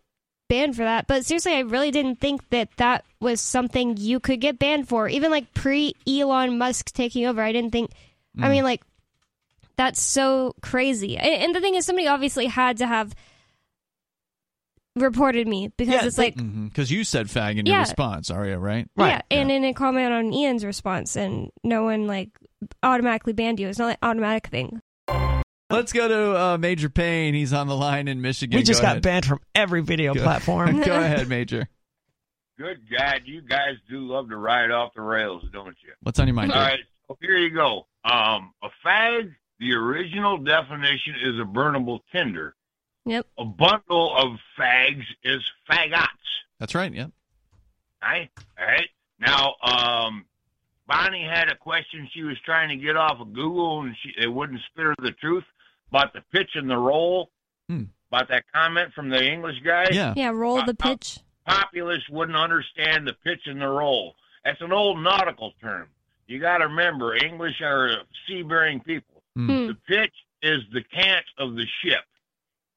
[0.49, 1.07] banned for that.
[1.07, 5.09] But seriously, I really didn't think that that was something you could get banned for.
[5.09, 7.91] Even like pre Elon Musk taking over, I didn't think.
[8.39, 8.51] I mm.
[8.51, 8.83] mean, like,
[9.77, 11.17] that's so crazy.
[11.17, 13.15] And, and the thing is, somebody obviously had to have
[14.97, 16.37] reported me because Yeah, it's they- like.
[16.37, 18.89] Because you said fag in your response, Aria, right?
[18.97, 22.31] Right, yeah, and in a comment on Ian's response, and no one like
[22.83, 23.69] automatically banned you.
[23.69, 24.81] It's not like automatic thing.
[25.71, 27.35] Let's go to uh, Major Payne.
[27.35, 28.57] He's on the line in Michigan.
[28.57, 29.03] We just Go got ahead.
[29.03, 30.81] banned from every video Go- platform.
[30.83, 31.67] go ahead, Major.
[32.57, 35.93] Good God, you guys do love to ride off the rails, don't you?
[36.03, 36.53] What's on your mind?
[36.53, 36.69] All dude?
[36.69, 37.87] right, so here you go.
[38.05, 42.55] Um, a fag, the original definition is a burnable tinder.
[43.07, 43.27] Yep.
[43.39, 46.09] A bundle of fags is fagots.
[46.59, 46.93] That's right.
[46.93, 47.09] Yeah.
[48.03, 48.31] Right?
[48.59, 48.89] All right.
[49.21, 50.25] Now, um,
[50.87, 54.29] Bonnie had a question she was trying to get off of Google, and she it
[54.33, 55.45] wouldn't spit her the truth
[55.91, 57.31] about the pitch and the roll.
[57.69, 57.85] Hmm.
[58.11, 59.87] About that comment from the English guy.
[59.91, 60.15] Yeah.
[60.17, 61.19] Yeah, roll Uh, the pitch.
[61.47, 64.15] Populists wouldn't understand the pitch and the roll.
[64.45, 65.89] That's an old nautical term.
[66.27, 67.91] You got to remember, English are
[68.27, 69.14] sea-bearing people.
[69.37, 69.47] Hmm.
[69.67, 72.05] The pitch is the cant of the ship.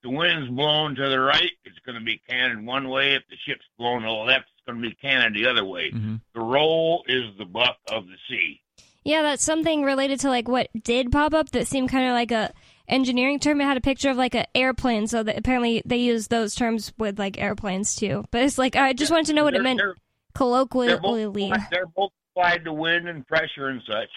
[0.04, 3.16] The wind's blowing to the right, it's going to be canted one way.
[3.16, 5.92] If the ship's blowing to the left, it's going to be canted the other way.
[5.92, 6.22] Mhm.
[6.34, 8.62] The roll is the buck of the sea.
[9.04, 12.32] Yeah, that's something related to like what did pop up that seemed kind of like
[12.32, 12.54] a
[12.88, 13.60] engineering term.
[13.62, 16.94] It had a picture of like an airplane, so that apparently they use those terms
[16.98, 18.26] with like airplanes too.
[18.32, 19.96] But it's like I just wanted to know what it They're- meant They're,
[20.36, 20.88] colloquially.
[20.88, 24.10] they're, both, they're both applied to wind and pressure and such.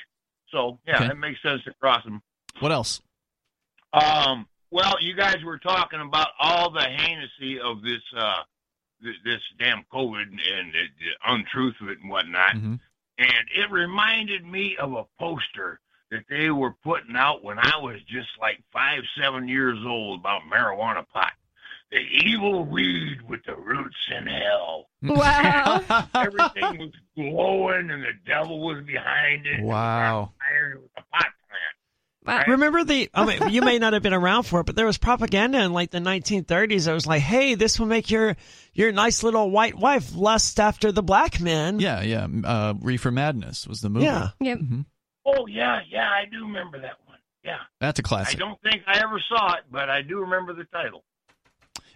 [0.50, 1.06] So yeah, Okay.
[1.06, 2.20] it makes sense to cross them.
[2.58, 3.00] What else?
[3.92, 8.42] Um, well, you guys were talking about all the heinousy of this uh,
[9.02, 12.78] th- this damn COVID and the, the untruth of it and whatnot, Mhm.
[13.18, 18.00] and it reminded me of a poster that they were putting out when I was
[18.08, 21.32] just like five, seven years old about marijuana pot.
[21.92, 24.86] The evil weed with the roots in hell.
[25.02, 25.82] Wow.
[26.14, 29.60] Everything was glowing, and the devil was behind it.
[29.62, 30.32] Wow.
[30.52, 31.26] Iron was a pot
[32.24, 32.46] plant.
[32.48, 32.52] Wow.
[32.52, 33.10] Remember the?
[33.14, 35.72] I mean, you may not have been around for it, but there was propaganda in
[35.72, 36.86] like the 1930s.
[36.88, 38.36] It was like, "Hey, this will make your
[38.74, 42.26] your nice little white wife lust after the black men." Yeah, yeah.
[42.44, 44.06] Uh, Reefer Madness was the movie.
[44.06, 44.28] Yeah.
[44.40, 44.58] Yep.
[44.58, 44.84] Mhm.
[45.26, 47.18] Oh yeah, yeah, I do remember that one.
[47.44, 47.58] Yeah.
[47.80, 48.36] That's a classic.
[48.36, 51.04] I don't think I ever saw it, but I do remember the title.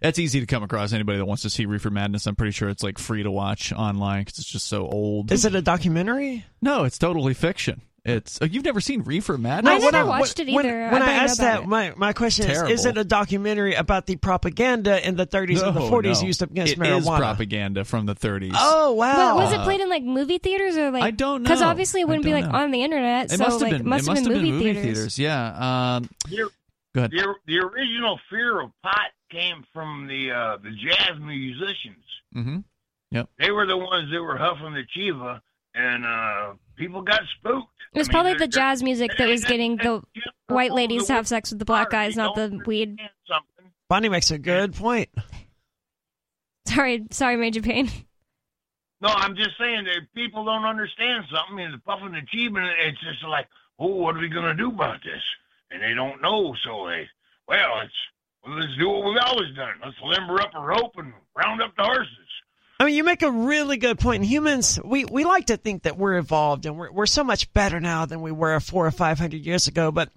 [0.01, 0.93] That's easy to come across.
[0.93, 3.73] Anybody that wants to see Reefer Madness, I'm pretty sure it's like free to watch
[3.73, 5.33] online because it's just so old.
[5.33, 6.45] Is it a documentary?
[6.61, 7.81] No, it's totally fiction.
[8.07, 9.73] It's oh, you've never seen Reefer Madness?
[9.73, 10.91] I never what watched it either.
[10.91, 14.17] When, I I, asked that, my, my question is: Is it a documentary about the
[14.17, 16.27] propaganda in the 30s and the No, 40s no.
[16.27, 16.99] used against It marijuana?
[16.99, 18.53] is propaganda from the 30s.
[18.55, 19.35] Oh wow!
[19.35, 21.03] But was it played in like movie theaters or like?
[21.03, 22.59] I don't know Because obviously it wouldn't be like know.
[22.59, 23.27] on the internet.
[23.33, 23.89] It so must have like been.
[23.89, 24.83] must it must have been movie, movie theaters.
[25.17, 25.19] theaters.
[25.19, 25.97] Yeah.
[25.97, 27.11] Um, The, go ahead.
[27.11, 32.05] the, the original fear of pot came from the uh, the jazz musicians.
[32.37, 32.59] Mm-hmm.
[33.13, 33.29] Yep.
[33.39, 35.41] They were the ones that were huffing the chiva,
[35.75, 37.69] and uh, people got spooked.
[37.95, 40.23] It was I mean, probably they're- the jazz music that was getting the they're-
[40.55, 42.99] white ladies to have sex with the black guys, not the weed.
[43.27, 43.73] Something.
[43.89, 45.09] Bonnie makes a good point.
[46.67, 47.91] Sorry, sorry, Major Payne.
[49.01, 52.99] No, I'm just saying that people don't understand something, It's the puffing the chiva, it's
[53.01, 53.47] just like,
[53.79, 55.21] oh, what are we gonna do about this?
[55.71, 57.07] And they don't know, so they,
[57.47, 57.93] well, it's
[58.43, 59.75] well, let's do what we've always done.
[59.85, 62.24] Let's limber up a rope and round up the horses.
[62.81, 64.25] I mean, you make a really good point.
[64.25, 67.81] Humans, we, we like to think that we're evolved and we're, we're so much better
[67.81, 69.93] now than we were four or five hundred years ago.
[69.93, 70.11] But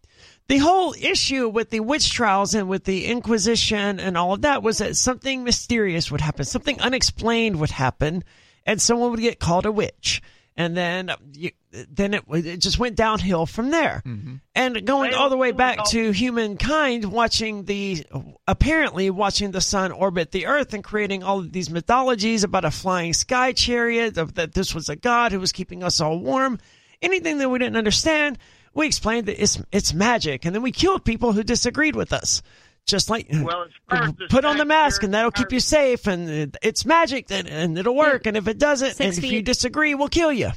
[0.48, 4.64] the whole issue with the witch trials and with the Inquisition and all of that
[4.64, 8.24] was that something mysterious would happen, something unexplained would happen.
[8.68, 10.22] and someone would get called a witch.
[10.60, 14.02] And then, uh, you, then it, it just went downhill from there.
[14.04, 14.36] Mm-hmm.
[14.56, 18.04] And going all the way back to humankind watching the,
[18.48, 22.72] apparently watching the sun orbit the earth and creating all of these mythologies about a
[22.72, 26.58] flying sky chariot, of that this was a god who was keeping us all warm.
[27.04, 28.40] Anything that we didn't understand,
[28.74, 30.46] we explained that it's, it's magic.
[30.46, 32.42] And then we killed people who disagreed with us.
[32.88, 35.60] Just like, Well, as far as the put on the mask and that'll keep you
[35.60, 38.26] safe and it's magic and, and it'll work.
[38.26, 40.52] And if it doesn't, Six and if you disagree, we'll kill you.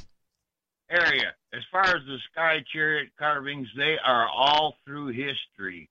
[0.89, 5.89] area, as far as the sky chariot carvings, they are all through history.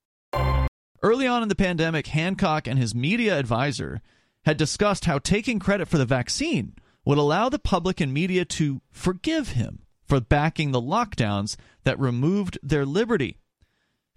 [1.03, 4.01] Early on in the pandemic, Hancock and his media advisor
[4.45, 6.75] had discussed how taking credit for the vaccine
[7.05, 12.59] would allow the public and media to forgive him for backing the lockdowns that removed
[12.63, 13.40] their liberty.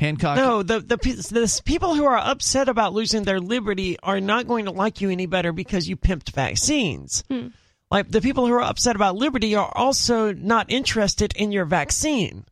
[0.03, 4.47] Hancock No, the the the people who are upset about losing their liberty are not
[4.47, 7.23] going to like you any better because you pimped vaccines.
[7.89, 12.45] Like the people who are upset about liberty are also not interested in your vaccine.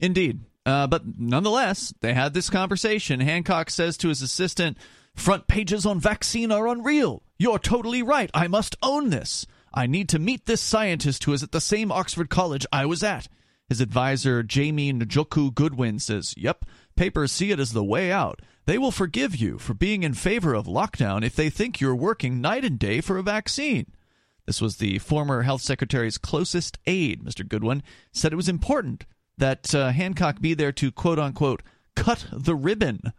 [0.00, 0.40] Indeed.
[0.64, 3.20] Uh, but nonetheless, they had this conversation.
[3.20, 4.76] Hancock says to his assistant,
[5.14, 7.22] Front pages on vaccine are unreal.
[7.38, 8.30] You're totally right.
[8.34, 9.46] I must own this.
[9.72, 13.02] I need to meet this scientist who is at the same Oxford college I was
[13.02, 13.28] at.
[13.68, 16.64] His advisor, Jamie Njoku Goodwin, says, Yep,
[16.96, 18.40] papers see it as the way out.
[18.64, 22.40] They will forgive you for being in favor of lockdown if they think you're working
[22.40, 23.92] night and day for a vaccine.
[24.46, 27.46] This was the former health secretary's closest aide, Mr.
[27.46, 29.04] Goodwin, said it was important
[29.36, 31.62] that uh, Hancock be there to quote unquote
[31.94, 33.12] cut the ribbon.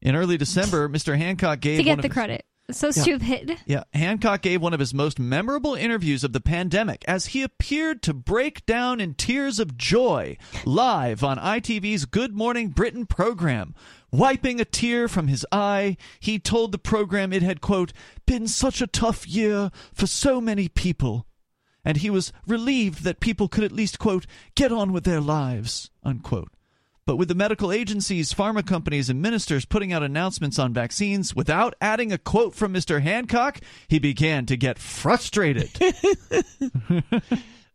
[0.00, 1.16] In early December, Mr.
[1.18, 2.44] Hancock gave to get the his- credit.
[2.72, 3.58] So stupid.
[3.66, 8.02] yeah, Hancock gave one of his most memorable interviews of the pandemic as he appeared
[8.02, 13.74] to break down in tears of joy live on ITV's Good Morning Britain program.
[14.10, 17.92] Wiping a tear from his eye, he told the program it had, quote,
[18.26, 21.26] been such a tough year for so many people.
[21.84, 25.90] And he was relieved that people could at least, quote, get on with their lives,
[26.04, 26.52] unquote.
[27.04, 31.74] But with the medical agencies, pharma companies, and ministers putting out announcements on vaccines without
[31.80, 33.02] adding a quote from Mr.
[33.02, 35.70] Hancock, he began to get frustrated.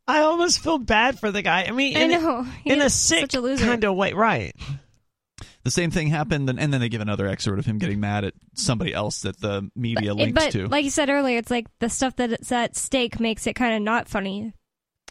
[0.07, 1.65] I almost feel bad for the guy.
[1.65, 2.47] I mean, I in, know.
[2.63, 3.65] in a He's sick such a loser.
[3.65, 4.55] kind of way, right?
[5.65, 8.33] the same thing happened, and then they give another excerpt of him getting mad at
[8.53, 10.67] somebody else that the media But- links but to.
[10.69, 13.81] like you said earlier, it's like the stuff that's at stake makes it kind of
[13.81, 14.53] not funny.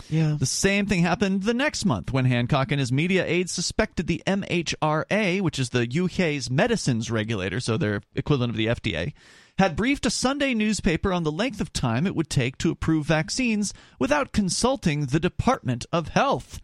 [0.08, 0.36] Yeah.
[0.38, 4.22] The same thing happened the next month when Hancock and his media aides suspected the
[4.26, 9.12] MHRA, which is the UK's medicines regulator, so their equivalent of the FDA,
[9.58, 13.06] had briefed a Sunday newspaper on the length of time it would take to approve
[13.06, 16.60] vaccines without consulting the Department of Health.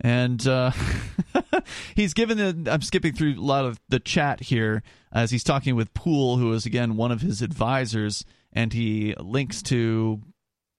[0.00, 0.70] And uh,
[1.96, 2.70] he's given the.
[2.70, 6.52] I'm skipping through a lot of the chat here as he's talking with Poole, who
[6.52, 10.20] is again one of his advisors, and he links to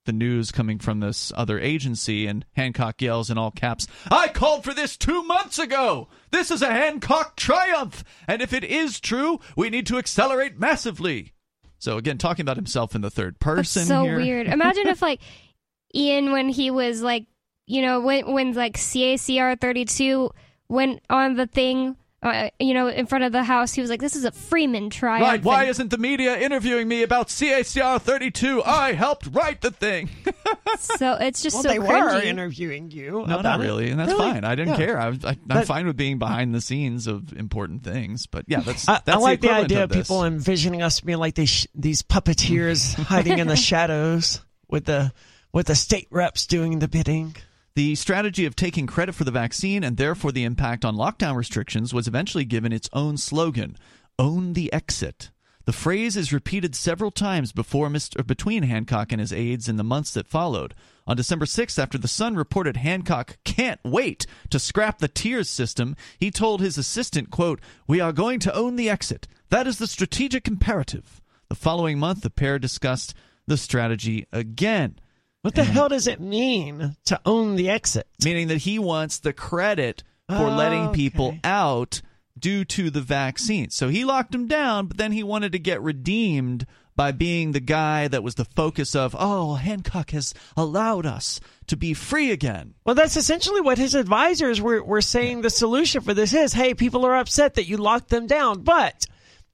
[0.09, 4.63] the news coming from this other agency, and Hancock yells in all caps, I called
[4.63, 6.07] for this two months ago!
[6.31, 8.03] This is a Hancock triumph!
[8.27, 11.33] And if it is true, we need to accelerate massively!
[11.77, 14.15] So, again, talking about himself in the third That's person so here.
[14.15, 14.47] weird.
[14.47, 15.21] Imagine if like
[15.95, 17.27] Ian when he was like
[17.67, 20.31] you know when when like CACR thirty two
[20.69, 24.01] went on the thing uh, you know in front of the house he was like
[24.01, 28.01] this is a Freeman trial." Right, why and isn't the media interviewing me about CACR
[28.01, 28.61] 32?
[28.63, 30.09] I helped write the thing.
[30.79, 32.25] so it's just Well, so they were cringy.
[32.25, 33.11] interviewing you.
[33.11, 33.63] No, about not it.
[33.63, 34.31] really, and that's Really?
[34.31, 34.43] fine.
[34.43, 34.85] I didn't Yeah.
[34.85, 34.99] care.
[34.99, 38.25] I, I, I'm But- fine with being behind the scenes of important things.
[38.27, 40.99] But yeah, that's I, that's I like the, equivalent idea of of people envisioning us
[40.99, 45.11] being like these these puppeteers hiding in the shadows with the
[45.51, 47.35] with the state reps doing the bidding.
[47.79, 51.93] The strategy of taking credit for the vaccine and therefore the impact on lockdown restrictions
[51.93, 53.77] was eventually given its own slogan
[54.19, 55.31] Own the Exit.
[55.63, 58.27] The phrase is repeated several times before Mr.
[58.27, 60.75] between Hancock and his aides in the months that followed.
[61.07, 65.95] On December 6th, after the Sun reported Hancock can't wait to scrap the tiers system,
[66.19, 69.25] he told his assistant, quote, We are going to own the exit.
[69.51, 71.21] That is the strategic imperative.
[71.47, 73.13] The following month, the pair discussed
[73.47, 74.99] the strategy again
[75.41, 75.71] What the mm-hmm.
[75.71, 78.07] hell does it mean to own the exit?
[78.23, 80.95] meaning that he wants the credit for letting oh, Okay.
[80.95, 82.01] people out
[82.37, 83.69] due to the vaccine.
[83.69, 87.61] So he locked them down, but then he wanted to get redeemed by being the
[87.61, 92.73] guy that was the focus of, oh, Hancock has allowed us to be free again.
[92.85, 96.73] Well, that's essentially what his advisors were, were saying the solution for this is hey,
[96.73, 98.63] people are upset that you locked them down.
[98.63, 99.05] But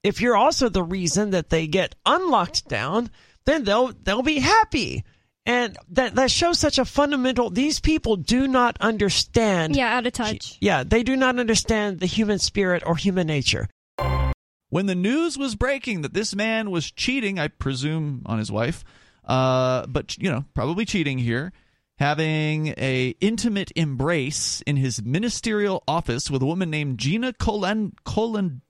[0.02, 3.10] if you're also the reason that they get unlocked down,
[3.44, 5.04] then they'll they'll be happy.
[5.46, 10.12] And that that shows such a fundamental these people do not understand Yeah, out of
[10.12, 10.58] touch.
[10.60, 13.68] Yeah, they do not understand the human spirit or human nature.
[14.68, 18.84] When the news was breaking that this man was cheating, I presume, on his wife,
[19.24, 21.52] Uh, but you know, probably cheating here.
[21.98, 28.60] Having a intimate embrace in his ministerial office with a woman named Gina Colan Colan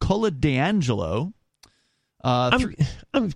[0.00, 1.32] Coladeangelo.
[2.24, 2.72] Uh, I'm, thr-
[3.14, 3.32] I'm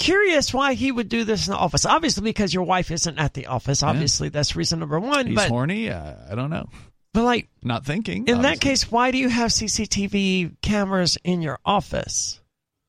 [0.00, 1.86] curious why he would do this in the office.
[1.86, 3.82] Obviously, because your wife isn't at the office.
[3.84, 5.26] Obviously, that's reason number one.
[5.28, 5.90] he's but horny.
[5.90, 6.68] Uh, I don't know.
[7.12, 8.26] but like Not thinking.
[8.26, 12.40] in that case, why do you have CCTV cameras in your office?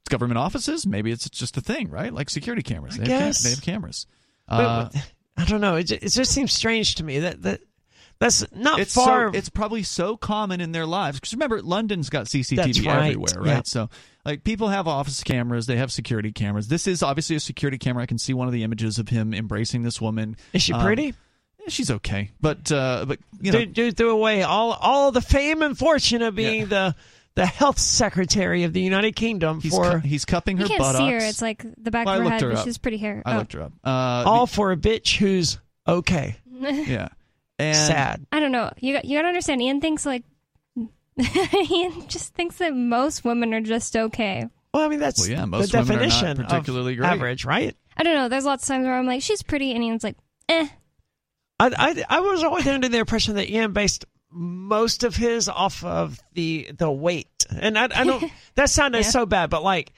[0.03, 2.11] It's government offices, maybe it's just a thing, right?
[2.13, 2.95] Like security cameras.
[2.99, 3.43] I They, have, cam- guess.
[3.43, 4.07] they have cameras.
[4.47, 4.89] But- Uh,
[5.37, 5.75] I don't know.
[5.75, 7.61] It just, it just seems strange to me that that
[8.21, 9.33] that's not it's far.
[9.33, 13.33] so, it's probably so common in their lives because remember London's got CCTV right, everywhere,
[13.37, 13.47] right?
[13.47, 13.61] yeah.
[13.65, 13.89] So
[14.23, 16.67] like people have office cameras, they have security cameras.
[16.67, 18.03] This is obviously a security camera.
[18.03, 20.37] I can see one of the images of him embracing this woman.
[20.53, 21.09] is she um, pretty?
[21.65, 25.21] Eh, She's okay, but uh, but you know, dude, dude threw away all all the
[25.21, 26.95] fame and fortune of being the
[27.35, 30.79] the health secretary of the United Kingdom he's for cu- he's cupping her You can't
[30.79, 30.97] buttocks.
[30.99, 31.17] see her.
[31.17, 33.23] It's like the back Well, of her head, her but she's pretty hair.
[33.25, 33.37] I oh.
[33.39, 33.73] looked her up.
[33.83, 33.89] Uh,
[34.29, 36.35] all for a bitch who's okay.
[36.61, 37.09] yeah,
[37.61, 38.25] and Sad.
[38.31, 38.71] I don't know.
[38.79, 39.61] You got, you got to understand.
[39.61, 40.23] Ian thinks like
[41.71, 44.47] Ian just thinks that most women are just okay.
[44.73, 47.09] Well, I mean that's Well, yeah, the most women are not definition particularly of great.
[47.09, 47.75] average, right?
[47.97, 48.29] I don't know.
[48.29, 50.15] There's lots of times where I'm like, she's pretty, and Ian's like,
[50.49, 50.67] eh.
[51.59, 55.83] I, I I was always under the impression that Ian based most of his off
[55.83, 58.31] of the the weight, and I, I don't.
[58.55, 59.09] that sounded Yeah.
[59.09, 59.91] so bad, but like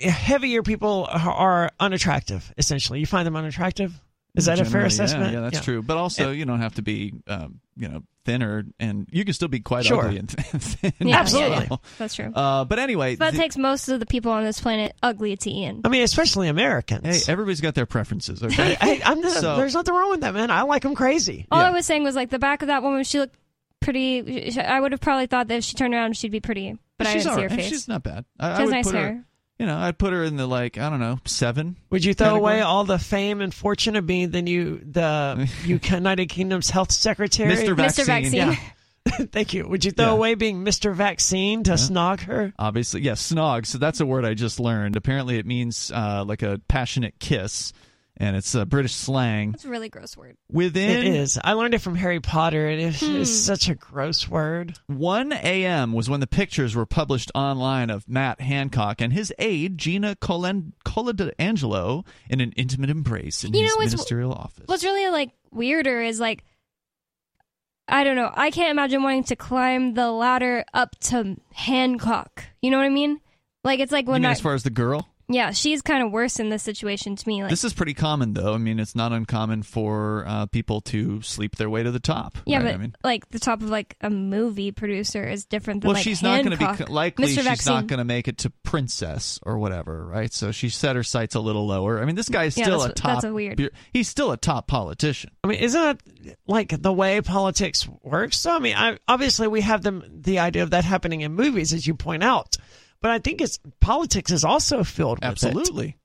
[0.00, 2.52] heavier people are, are unattractive.
[2.58, 3.98] Essentially, you find them unattractive.
[4.34, 5.32] Is that a fair assessment?
[5.32, 5.82] Yeah, yeah that's true.
[5.82, 9.48] But also, you don't have to be, um, you know, thinner, and you can still
[9.48, 10.04] be quite Sure.
[10.04, 10.92] ugly and thin.
[11.00, 11.66] Yeah, Absolutely.
[11.66, 12.32] So, That's true.
[12.32, 15.50] Uh, but anyway, That the- takes most of the people on this planet ugly to
[15.50, 15.82] Ian.
[15.84, 17.26] I mean, especially Americans.
[17.26, 18.42] hey, everybody's got their preferences.
[18.42, 18.74] Okay.
[18.80, 20.50] Hey, I'm not, So- there's nothing wrong with that, man.
[20.50, 21.46] I like them crazy.
[21.50, 21.68] All Yeah.
[21.68, 23.04] I was saying was like the back of that woman.
[23.04, 23.34] She looked
[23.80, 24.56] pretty.
[24.58, 27.12] I would have probably thought that if she turned around, she'd be pretty, but I
[27.14, 27.68] she's didn't see her face.
[27.68, 28.24] She's not bad.
[28.38, 29.24] I, I She has would nice put her.
[29.62, 29.74] Hair.
[29.74, 31.76] You know, I'd put her in the like I don't know seven.
[31.90, 32.40] Would you throw Category?
[32.54, 37.54] away all the fame and fortune of being the new the United Kingdom's health secretary?
[37.54, 37.76] Mr.
[37.76, 38.04] Vaccine?
[38.04, 38.06] Mr.
[38.06, 38.40] Vaccine.
[38.50, 38.58] Vaccine.
[39.32, 39.66] Thank you.
[39.66, 40.12] Would you throw Yeah.
[40.12, 40.94] away being Mr.
[40.94, 42.52] Vaccine to snog her?
[42.56, 43.66] Obviously, yes, snog.
[43.66, 44.94] So that's a word I just learned.
[44.94, 47.72] Apparently, it means uh, like a passionate kiss,
[48.22, 49.52] and it's a British slang.
[49.54, 50.36] It's a really gross word.
[50.50, 51.38] Within It is.
[51.42, 52.68] I learned it from Harry Potter.
[52.68, 53.16] It is Hmm.
[53.16, 54.78] it's such a gross word.
[54.86, 55.92] 1 a.m.
[55.92, 60.72] was when the pictures were published online of Matt Hancock and his aide, Gina Colen-
[60.84, 64.64] Coladangelo, in an intimate embrace in You his know, ministerial office.
[64.66, 66.44] What's really like weirder is like
[67.88, 68.30] I don't know.
[68.32, 72.44] I can't imagine wanting to climb the ladder up to Hancock.
[72.62, 73.20] You know what I mean?
[73.64, 75.08] Like it's like you when mean I as far as the girl?
[75.34, 77.42] Yeah, she's kind of worse in this situation to me.
[77.42, 78.54] Like This is pretty common, though.
[78.54, 82.38] I mean, it's not uncommon for uh, people to sleep their way to the top.
[82.46, 82.64] yeah, right?
[82.66, 85.94] but I mean, like the top of like a movie producer is different than well,
[85.94, 87.26] like she's not going to be likely.
[87.26, 87.34] Mr.
[87.36, 87.74] She's Vaccine.
[87.74, 90.32] not going to make it to princess or whatever, right?
[90.32, 92.00] So she set her sights a little lower.
[92.00, 93.12] I mean, this guy is Yeah, still that's- a top.
[93.14, 95.30] that's a weird- He's still a top politician.
[95.44, 98.38] I mean, isn't that like the way politics works?
[98.38, 101.72] So, I mean, I, obviously we have the the idea of that happening in movies,
[101.72, 102.56] as you point out,
[103.02, 105.26] but I think it's politics is also filled with it.
[105.26, 105.96] Absolutely.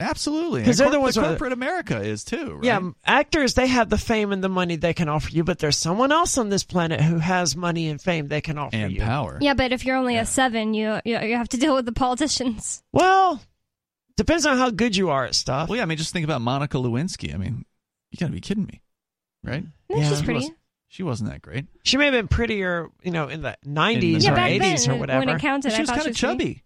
[0.00, 0.64] Absolutely.
[0.64, 2.64] 'Cause And they're the ones who- corporate America is too, right?
[2.64, 5.76] Yeah, actors they have the fame and the money they can offer you, but there's
[5.76, 8.82] someone else on this planet who has money and fame they can offer you.
[8.84, 9.00] and you.
[9.00, 9.38] power.
[9.40, 11.92] Yeah, but if you're only a seven, you, you you have to deal with the
[11.92, 12.82] politicians.
[12.92, 13.40] Well,
[14.16, 15.68] depends on how good you are at stuff.
[15.68, 17.32] Well, yeah, I mean, just think about Monica Lewinsky.
[17.32, 17.64] I mean,
[18.10, 18.82] you got to be kidding me,
[19.44, 19.64] right?
[19.88, 20.08] No, Yeah.
[20.08, 20.40] she's She pretty.
[20.40, 20.50] was-
[20.92, 21.64] She wasn't that great.
[21.84, 24.94] She may have been prettier, you know, in the 90s Yeah, or back 80s then,
[24.94, 25.20] or whatever.
[25.24, 26.64] when it counted, she was thought kind she of was chubby.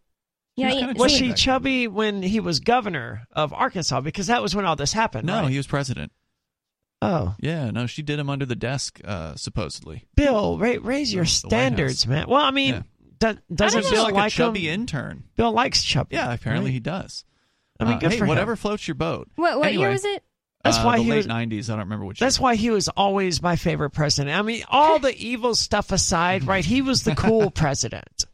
[0.57, 1.37] Yeah, was yeah, kinda was she back then.
[1.37, 4.01] chubby when he was governor of Arkansas?
[4.01, 5.29] Because that was when all this happened.
[5.29, 5.51] No, right?
[5.51, 6.11] he was president.
[7.01, 10.07] Oh, Yeah, no, she did him under the desk, uh, supposedly.
[10.17, 12.27] Bill, ra- raise your The White standards, man.
[12.29, 12.75] Well, I mean,
[13.21, 13.33] Yeah.
[13.35, 14.81] do- doesn't He's Bill like, like a chubby him?
[14.81, 15.25] intern.
[15.37, 16.17] Bill likes chubby.
[16.17, 16.75] Yeah, apparently right?
[16.75, 17.25] he does.
[17.79, 18.29] I mean, Uh, good hey, for him.
[18.31, 19.29] whatever floats your boat.
[19.37, 19.93] What what year Anyway.
[19.93, 20.25] was it?
[20.67, 21.69] That's Uh, why he late was- '90s.
[21.69, 22.19] I don't remember which.
[22.21, 22.43] That's year.
[22.43, 24.37] why he was always my favorite president.
[24.39, 26.65] I mean, all the evil stuff aside, right?
[26.65, 28.25] He was the cool president.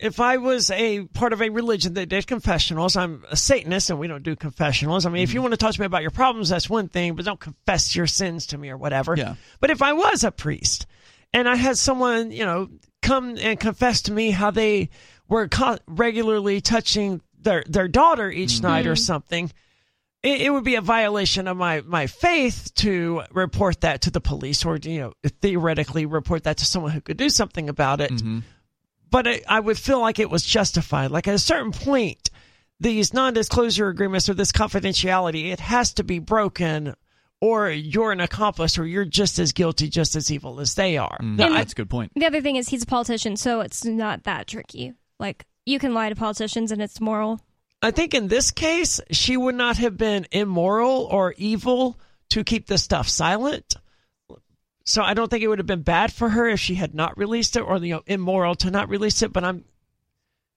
[0.00, 3.98] If I was a part of a religion that did confessionals, I'm a Satanist and
[3.98, 5.04] we don't do confessionals.
[5.04, 7.14] I mean, if you want to talk to me about your problems, that's one thing,
[7.14, 9.16] but don't confess your sins to me or whatever.
[9.16, 9.34] Yeah.
[9.58, 10.86] But if I was a priest
[11.34, 12.68] and I had someone, you know,
[13.02, 14.90] come and confess to me how they
[15.28, 19.50] were co- regularly touching their, their daughter each night or something,
[20.22, 24.20] it, it would be a violation of my, my faith to report that to the
[24.20, 28.10] police or, you know, theoretically report that to someone who could do something about it.
[28.10, 28.42] Mhm.
[29.10, 31.10] But I, I would feel like it was justified.
[31.10, 32.30] Like at a certain point,
[32.80, 36.94] these non disclosure agreements or this confidentiality, it has to be broken
[37.40, 41.16] or you're an accomplice or you're just as guilty, just as evil as they are.
[41.22, 41.36] Mhm.
[41.36, 42.12] Now, And- I- That's a good point.
[42.16, 44.94] The other thing is he's a politician, so it's not that tricky.
[45.20, 47.40] Like you can lie to politicians and it's moral.
[47.80, 51.98] I think in this case, she would not have been immoral or evil
[52.30, 53.74] to keep this stuff silent.
[54.84, 57.16] So I don't think it would have been bad for her if she had not
[57.18, 59.32] released it, or you know, immoral to not release it.
[59.32, 59.64] But I'm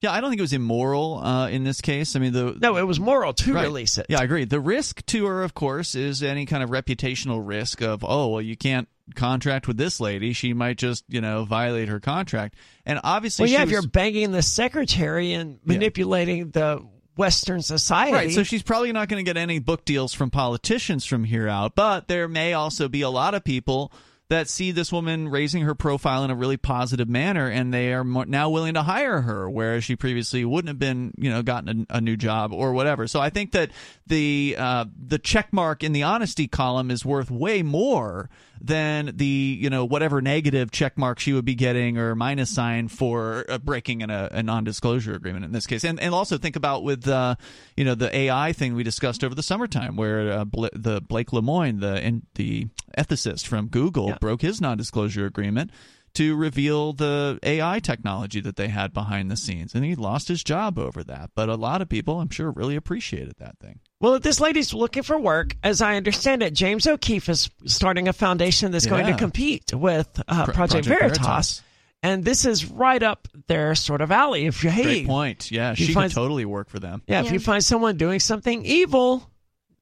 [0.00, 2.16] Yeah, I don't think it was immoral uh, in this case.
[2.16, 3.62] I mean, the no, it was moral to Right.
[3.62, 4.06] release it.
[4.08, 4.44] Yeah, I agree.
[4.44, 8.40] The risk to her, of course, is any kind of reputational risk of, oh, well,
[8.42, 10.32] you can't contract with this lady.
[10.32, 12.54] She might just, you know, violate her contract.
[12.86, 16.82] And obviously, Well, yeah, if was- you're banging the secretary and manipulating the
[17.16, 21.04] Western society, Right, so she's probably not going to get any book deals from politicians
[21.04, 23.92] from here out, but there may also be a lot of people
[24.32, 28.02] that see this woman raising her profile in a really positive manner and they are
[28.02, 31.86] more, now willing to hire her whereas she previously wouldn't have been, you know, gotten
[31.90, 33.06] a, a new job or whatever.
[33.06, 33.70] So I think that
[34.06, 39.26] the uh, the check mark in the honesty column is worth way more than the,
[39.26, 43.58] you know, whatever negative check mark she would be getting or minus sign for uh,
[43.58, 45.84] breaking in a, a non-disclosure agreement in this case.
[45.84, 47.34] And and also think about with uh,
[47.76, 51.30] you know, the AI thing we discussed over the summertime where uh, Bla- the Blake
[51.32, 54.18] Lemoine, the in, the ethicist from Google Yeah.
[54.22, 55.72] Broke his non-disclosure agreement
[56.14, 60.44] to reveal the AI technology that they had behind the scenes and he lost his
[60.44, 61.30] job over that.
[61.34, 63.80] But a lot of people, I'm sure, really appreciated that thing.
[64.00, 68.06] Well, if this lady's looking for work, as I understand it, James O'Keefe is starting
[68.06, 71.18] a foundation that's going to compete with uh, Project, Project Veritas.
[71.18, 71.62] Veritas.
[72.04, 74.46] And this is right up their sort of alley.
[74.46, 75.50] If you hey, Great point.
[75.50, 77.02] Yeah, you she could totally work for them.
[77.06, 79.28] yeah, if you find someone doing something evil,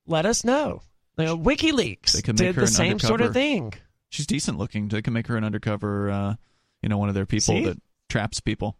[0.06, 0.82] let us know.
[1.18, 3.74] You know, WikiLeaks They could make did the an same sort of thing.
[4.10, 4.88] She's decent looking.
[4.88, 6.34] They can make her an undercover, uh,
[6.82, 7.64] you know, one of their people See?
[7.64, 8.76] that traps people.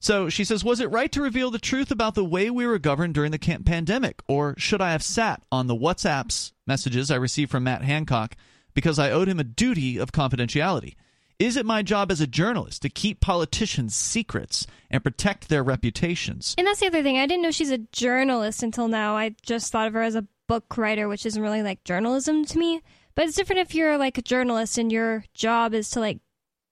[0.00, 2.78] So she says, Was it right to reveal the truth about the way we were
[2.78, 4.20] governed during the camp pandemic?
[4.26, 8.36] Or should I have sat on the WhatsApps messages I received from Matt Hancock
[8.74, 10.96] because I owed him a duty of confidentiality?
[11.38, 16.54] Is it my job as a journalist to keep politicians' secrets and protect their reputations?
[16.58, 17.18] And that's the other thing.
[17.18, 19.16] I didn't know she's a journalist until now.
[19.16, 22.58] I just thought of her as a book writer, which isn't really like journalism to
[22.58, 22.82] me.
[23.14, 26.20] But it's different if you're like a journalist and your job is to like,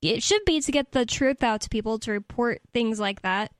[0.02, 3.52] it should be to get the truth out to people, to report things like that.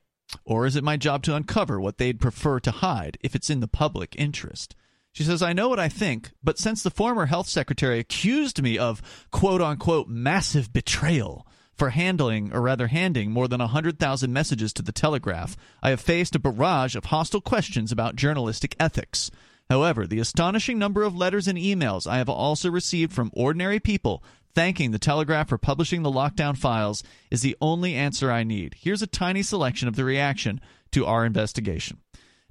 [0.44, 3.60] Or is it my job to uncover what they'd prefer to hide if it's in
[3.60, 4.76] the public interest?
[5.12, 8.78] She says, I know what I think, but since the former health secretary accused me
[8.78, 14.82] of quote unquote massive betrayal for handling, or rather handing, more than 100,000 messages to
[14.82, 19.30] the Telegraph, I have faced a barrage of hostile questions about journalistic ethics.
[19.70, 24.22] However, the astonishing number of letters and emails I have also received from ordinary people
[24.52, 28.74] thanking the Telegraph for publishing the lockdown files is the only answer I need.
[28.76, 30.60] Here's a tiny selection of the reaction
[30.90, 31.98] to our investigation.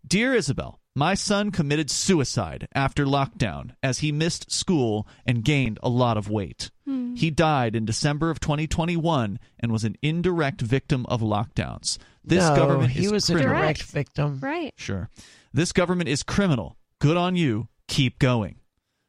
[0.08, 5.90] Dear Isabel, my son committed suicide after lockdown as he missed school and gained a
[5.90, 6.72] lot of weight.
[6.86, 7.16] Hmm.
[7.16, 11.98] He died in December of 2021 and was an indirect victim of lockdowns.
[12.24, 13.52] This no, government he was criminal.
[13.52, 13.92] a direct Direct.
[13.92, 14.40] victim.
[14.40, 14.74] Right.
[14.78, 15.10] Sure.
[15.54, 16.78] This government is criminal.
[17.00, 17.68] Good on you.
[17.88, 18.56] Keep going.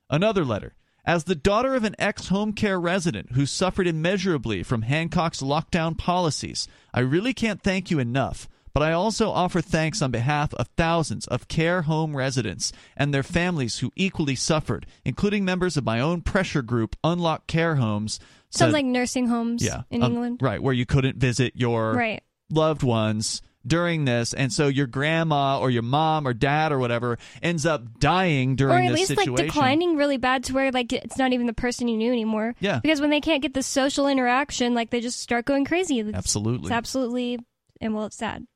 [0.09, 0.75] Another letter.
[1.05, 5.97] As the daughter of an ex home care resident who suffered immeasurably from Hancock's lockdown
[5.99, 8.49] policies, I really can't thank you enough.
[8.73, 13.25] But I also offer thanks on behalf of thousands of care home residents and their
[13.25, 18.21] families who equally suffered, including members of my own pressure group, Unlock Care Homes.
[18.51, 20.39] Sounds said- like nursing homes yeah, in um, England.
[20.41, 22.23] right, where you couldn't visit your Right.
[22.51, 27.19] loved ones during this, and so your grandma or your mom or dad or whatever
[27.43, 29.19] ends up dying during this situation.
[29.19, 31.89] Or at least like declining really bad to where like it's not even the person
[31.89, 32.55] you knew anymore.
[32.61, 32.81] Yeah.
[32.81, 36.01] Because when they can't get the social interaction, like they just start going crazy.
[36.01, 36.67] It's, Absolutely.
[36.67, 37.39] It's absolutely,
[37.81, 38.47] and well, it's sad.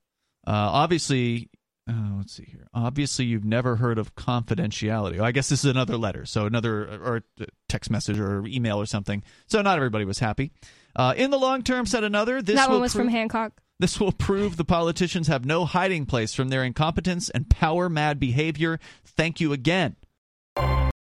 [0.46, 1.50] Uh, obviously,
[1.88, 2.66] uh, let's see here.
[2.72, 5.20] Obviously, you've never heard of confidentiality.
[5.20, 7.22] I guess this is another letter, so another or
[7.68, 9.22] text message or email or something.
[9.46, 10.52] So not everybody was happy.
[10.96, 12.40] Uh, in the long term, said another.
[12.40, 13.52] This that one was prove- from Hancock.
[13.80, 18.20] This will prove the politicians have no hiding place from their incompetence and power mad
[18.20, 18.78] behavior.
[19.04, 19.96] Thank you again.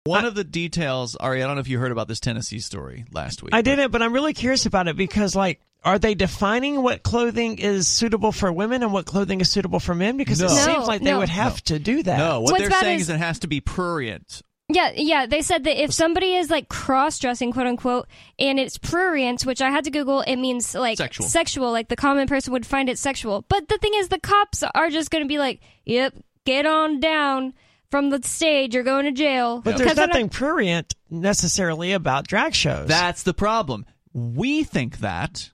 [0.04, 3.06] One of the details, Ari, I don't know if you heard about this Tennessee story
[3.12, 3.54] last week.
[3.54, 7.04] I but- didn't, but I'm really curious about it because, like, are they defining what
[7.04, 10.18] clothing is suitable for women and what clothing is suitable for men?
[10.18, 10.56] Because it No.
[10.56, 12.18] seems No, like they would have to do that.
[12.18, 14.42] No, what What's they're saying is- is it has to be prurient.
[14.70, 15.26] Yeah, yeah.
[15.28, 18.08] They said that if somebody is like cross dressing, quote unquote,
[18.38, 21.28] and it's prurient, which I had to Google, it means like Sexual.
[21.28, 21.72] sexual.
[21.72, 23.46] Like the common person would find it sexual.
[23.48, 26.16] But the thing is, the cops are just going to be like, "Yep,
[26.46, 27.54] get on down
[27.92, 28.74] from the stage.
[28.76, 32.90] You're going to jail." But Because there's they're not- nothing prurient necessarily about drag shows.
[32.90, 33.86] That's the problem.
[34.14, 35.52] We think that,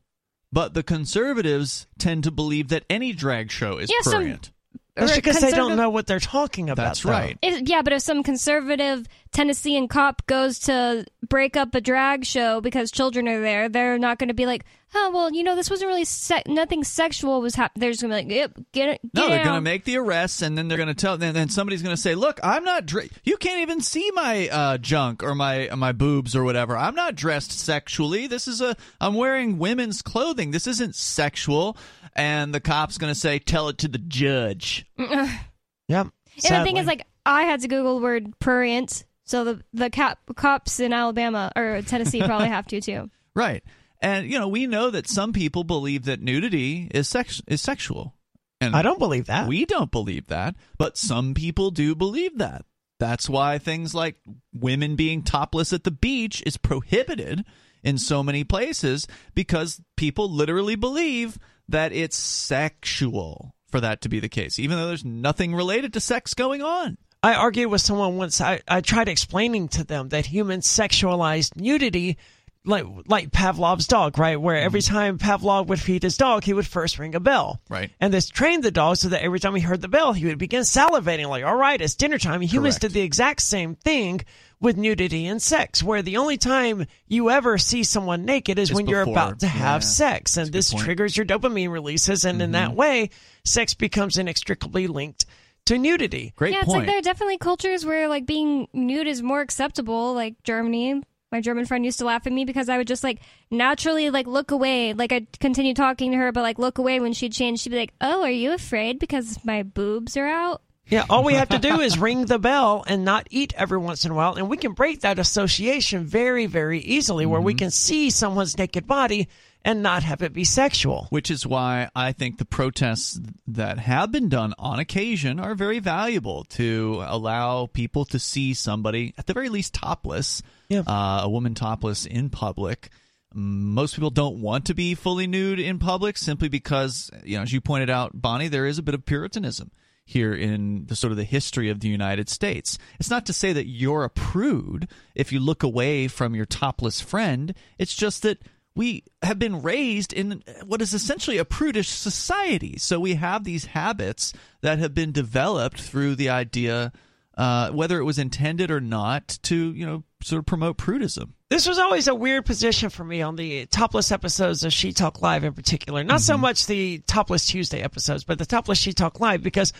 [0.52, 4.50] but the conservatives tend to believe that any drag show is Yeah, some- prurient.
[4.96, 6.84] That's or because they don't know what they're talking about.
[6.84, 7.12] That's though.
[7.12, 7.38] right.
[7.42, 12.62] If- yeah, but if some conservative Tennessean cop goes to break up a drag show
[12.62, 14.64] because children are there, they're not going to be like,
[14.94, 18.12] "Oh, well, you know, this wasn't really se- nothing sexual was happening." They're just going
[18.12, 20.68] to be like, "Yep, get it." No, they're going to make the arrests, and then
[20.68, 21.18] they're going to tell.
[21.18, 22.86] Then, then somebody's going to say, "Look, I'm not.
[22.86, 26.78] Dre- you can't even see my uh, junk or my my boobs or whatever.
[26.78, 28.28] I'm not dressed sexually.
[28.28, 28.76] This is a.
[29.02, 30.52] I'm wearing women's clothing.
[30.52, 31.76] This isn't sexual."
[32.16, 36.08] And the cop's going to say, "Tell it to the judge." Yep.
[36.50, 39.90] And the thing is, like, I had to Google the word prurient, so the the
[39.90, 43.10] cap, cops in Alabama or Tennessee probably have to too.
[43.36, 43.64] Right.
[44.00, 48.14] And you know, we know that some people believe that nudity is sex is sexual.
[48.62, 49.48] And I don't believe that.
[49.48, 52.64] We don't believe that, but some people do believe that.
[53.00, 54.18] That's why things like
[54.54, 57.44] women being topless at the beach is prohibited
[57.84, 64.20] in so many places because people literally believe that it's sexual for that to be
[64.20, 66.98] the case, even though there's nothing related to sex going on.
[67.24, 68.42] I argued with someone once.
[68.42, 72.18] I, I tried explaining to them that humans sexualized nudity
[72.66, 74.40] like like Pavlov's dog, right?
[74.40, 77.62] Where every time Pavlov would feed his dog, he would first ring a bell.
[77.70, 77.92] Right.
[78.00, 80.38] And this trained the dog so that every time he heard the bell, he would
[80.38, 82.40] begin salivating, like, all right, it's dinner time.
[82.42, 82.82] Humans Correct.
[82.82, 84.22] did the exact same thing
[84.62, 88.76] with nudity and sex, where the only time you ever see someone naked is Is
[88.76, 89.88] when you're about to have Yeah.
[89.88, 90.38] sex.
[90.38, 90.74] And That's this.
[90.74, 90.86] Mm-hmm.
[90.86, 92.24] triggers your dopamine releases.
[92.24, 93.10] And in that way,
[93.44, 95.26] sex becomes inextricably linked
[95.66, 96.34] to nudity.
[96.36, 96.56] Great point.
[96.56, 100.42] yeah, it's like there are definitely cultures where like being nude is more acceptable, like
[100.44, 101.02] Germany.
[101.32, 104.28] My German friend used to laugh at me because I would just like naturally like
[104.28, 104.94] look away.
[104.94, 107.62] Like I'd continue talking to her, but like look away when she'd change.
[107.62, 111.34] She'd be like, "Oh, are you afraid because my boobs are out?" Yeah, all we
[111.36, 114.36] have to do is ring the bell and not eat every once in a while,
[114.36, 117.60] and we can break that association very, very easily, where we mm-hmm.
[117.60, 119.30] can see someone's naked body
[119.66, 121.08] and not have it be sexual.
[121.10, 125.80] Which is why I think the protests that have been done on occasion are very
[125.80, 130.82] valuable to allow people to see somebody, at the very least, topless, Yeah.
[130.88, 132.90] uh, a woman topless in public.
[133.34, 137.52] Most people don't want to be fully nude in public simply because, you know, as
[137.54, 139.72] you pointed out, Bonnie, there is a bit of puritanism
[140.06, 142.78] here in the sort of the history of the United States.
[143.00, 147.00] It's not to say that you're a prude if you look away from your topless
[147.02, 147.56] friend.
[147.80, 148.40] It's just that
[148.76, 152.78] we have been raised in what is essentially a prudish society.
[152.78, 156.92] So we have these habits that have been developed through the idea,
[157.38, 161.34] uh, whether it was intended or not, to you know sort of promote prudism.
[161.50, 165.22] This was always a weird position for me on the topless episodes of She Talk
[165.22, 166.04] Live in particular.
[166.04, 169.72] Not so much the Topless Tuesday episodes, but the Topless She Talk Live, because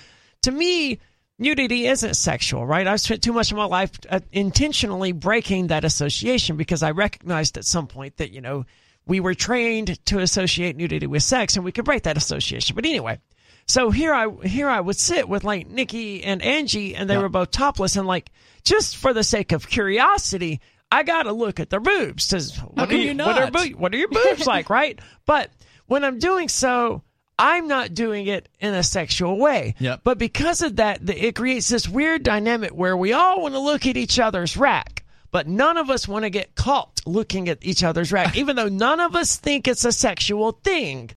[0.44, 1.00] to me,
[1.40, 2.86] nudity isn't sexual, right?
[2.86, 7.58] I've spent too much of my life uh, intentionally breaking that association because I recognized
[7.58, 8.66] at some point that, you know,
[9.06, 12.76] we were trained to associate nudity with sex and we could break that association.
[12.76, 13.20] But anyway,
[13.66, 17.22] so here I here I would sit with like Nikki and Angie and they Yeah.
[17.22, 18.32] were both topless and like
[18.64, 22.24] just for the sake of curiosity, I got to look at their boobs.
[22.24, 23.70] Says, what, are you what are not?
[23.80, 25.00] what are your boobs like, right?
[25.26, 25.50] But
[25.88, 27.02] when I'm doing so,
[27.38, 29.76] I'm not doing it in a sexual way.
[29.80, 30.02] Yep.
[30.04, 33.60] But because of that, the, it creates this weird dynamic where we all want to
[33.60, 35.03] look at each other's rack,
[35.34, 38.70] but none of us want to get caught looking at each other's rack, even though
[38.70, 41.10] none of us think it's a sexual thing.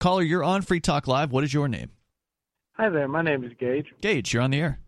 [0.00, 1.30] Caller, you're on Free Talk Live.
[1.32, 1.90] What is your name?
[2.76, 3.86] Hi there, my name is Gage.
[4.00, 4.78] Gage, you're on the air.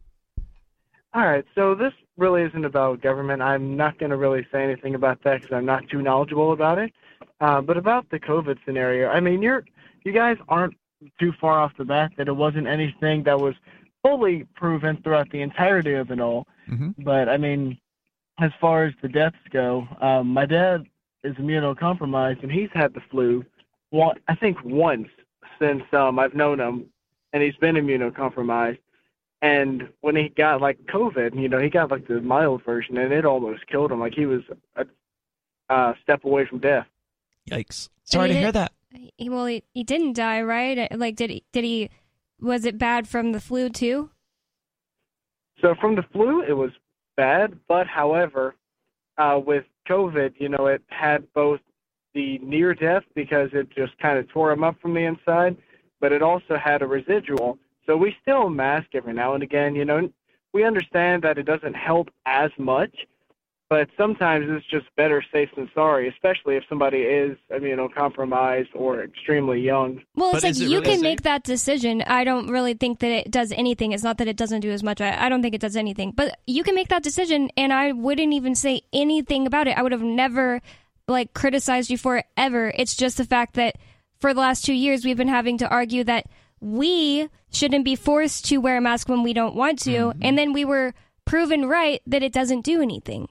[1.12, 3.42] All right, so this really isn't about government.
[3.42, 6.78] I'm not going to really say anything about that because I'm not too knowledgeable about
[6.78, 6.92] it.
[7.40, 9.64] Uh, but about the COVID scenario, I mean, you're
[10.04, 10.74] you guys aren't
[11.20, 13.54] too far off the bat that it wasn't anything that was
[14.02, 16.46] fully proven throughout the entirety of it all.
[16.68, 16.94] Mhm.
[16.98, 17.78] But I mean,
[18.38, 20.84] as far as the deaths go, um, my dad
[21.22, 23.44] is immunocompromised and he's had the flu.
[23.90, 25.08] One, I think once
[25.60, 26.86] since um, I've known him,
[27.32, 28.78] and he's been immunocompromised.
[29.42, 33.12] And when he got like COVID, you know, he got like the mild version, and
[33.12, 34.00] it almost killed him.
[34.00, 34.40] Like he was
[34.76, 34.86] a
[35.68, 36.86] uh, step away from death.
[37.50, 37.88] Yikes.
[38.04, 38.72] Sorry to hear that.
[39.16, 40.88] He, well, he, he didn't die, right?
[40.96, 41.44] Like, did he?
[41.52, 41.90] Did he?
[42.40, 44.10] Was it bad from the flu too?
[45.60, 46.70] So from the flu, it was
[47.16, 48.54] bad, but however,
[49.18, 51.60] uh, with COVID, you know, it had both
[52.14, 55.56] the near death because it just kind of tore him up from the inside,
[56.00, 57.58] but it also had a residual.
[57.86, 59.74] So we still mask every now and again.
[59.74, 60.10] You know,
[60.52, 62.94] we understand that it doesn't help as much,
[63.74, 69.60] but sometimes it's just better safe than sorry, especially if somebody is immunocompromised or extremely
[69.60, 70.00] young.
[70.14, 71.02] Well, But it's like it you really can safe?
[71.02, 72.02] make that decision.
[72.06, 73.90] I don't really think that it does anything.
[73.92, 75.00] It's not that it doesn't do as much.
[75.00, 76.12] I, I don't think it does anything.
[76.12, 79.76] But you can make that decision, and I wouldn't even say anything about it.
[79.76, 80.60] I would have never
[81.08, 82.72] like criticized you for it ever.
[82.76, 83.74] It's just the fact that
[84.20, 86.26] for the last two years we've been having to argue that
[86.60, 90.18] we shouldn't be forced to wear a mask when we don't want to, Mm-hmm.
[90.22, 90.94] and then we were
[91.24, 93.28] proven right that it doesn't do anything.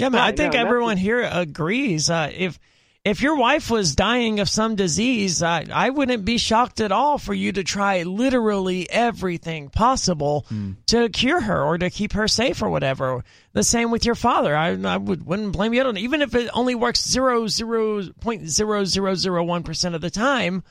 [0.00, 2.10] Yeah, man, I think no, everyone here agrees.
[2.10, 2.58] Uh, if
[3.02, 7.16] if your wife was dying of some disease, I, I wouldn't be shocked at all
[7.16, 10.44] for you to try literally everything possible
[10.86, 13.24] to cure her or to keep her safe or whatever.
[13.54, 14.54] The same with your father.
[14.54, 15.96] I, I would wouldn't blame you at all.
[15.96, 20.10] Even if it only works zero zero point zero zero zero one percent of the
[20.10, 20.62] time,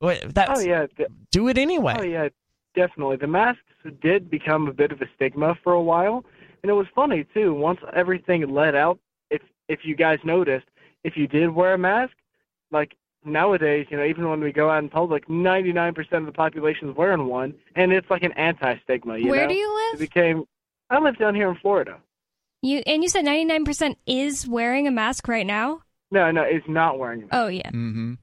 [0.00, 0.86] that's Oh yeah,
[1.30, 1.96] do it anyway.
[1.98, 2.28] oh yeah,
[2.74, 3.16] definitely.
[3.16, 3.62] The masks
[4.02, 6.24] did become a bit of a stigma for a while,
[6.62, 7.54] and it was funny too.
[7.54, 8.98] Once everything let out,
[9.30, 10.66] if if you guys noticed,
[11.04, 12.12] if you did wear a mask,
[12.70, 16.88] like nowadays, you know, even when we go out in public, 99% of the population
[16.90, 19.18] is wearing one, and it's like an anti-stigma.
[19.18, 19.48] You Where know?
[19.48, 19.94] do you live?
[19.94, 20.08] It live?
[20.10, 20.44] became.
[20.90, 21.98] I live down here in Florida.
[22.62, 25.82] You and you said 99% is wearing a mask right now?
[26.10, 27.20] No, no, it's not wearing.
[27.20, 27.34] a mask.
[27.34, 27.70] Oh yeah.
[27.70, 28.14] Mm-hmm.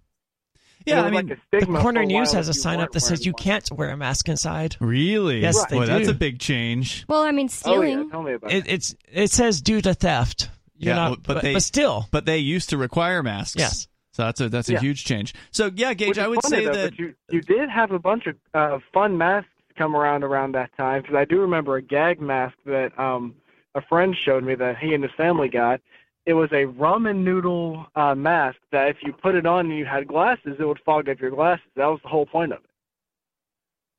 [0.86, 3.26] It Yeah, I mean, like a The Corner News has a sign up that says
[3.26, 3.42] you one.
[3.44, 4.76] can't wear a mask inside.
[4.80, 5.42] really?
[5.42, 5.70] Yes, Right.
[5.70, 7.06] they Boy, that's a big change.
[7.08, 7.78] Well, I mean stealing.
[7.80, 8.10] Oh yeah, stealing.
[8.12, 8.72] tell me about It, it.
[8.74, 10.50] it's it says due to theft.
[10.78, 13.56] You're Yeah, not- but but, they- but still, But they used to require masks.
[13.58, 13.88] Yes.
[14.12, 14.80] So that's a that's a Yeah.
[14.80, 15.34] huge change.
[15.52, 18.28] So yeah, Gage, I would funny, say though, that you you did have a bunch
[18.28, 22.22] of uh, fun masks come around around that time because I do remember a gag
[22.22, 23.36] mask that um
[23.74, 25.82] a friend showed me that he and his family got.
[26.26, 29.86] It was a ramen noodle uh, mask that if you put it on and you
[29.86, 31.66] had glasses, it would fog up your glasses.
[31.76, 32.70] That was the whole point of it.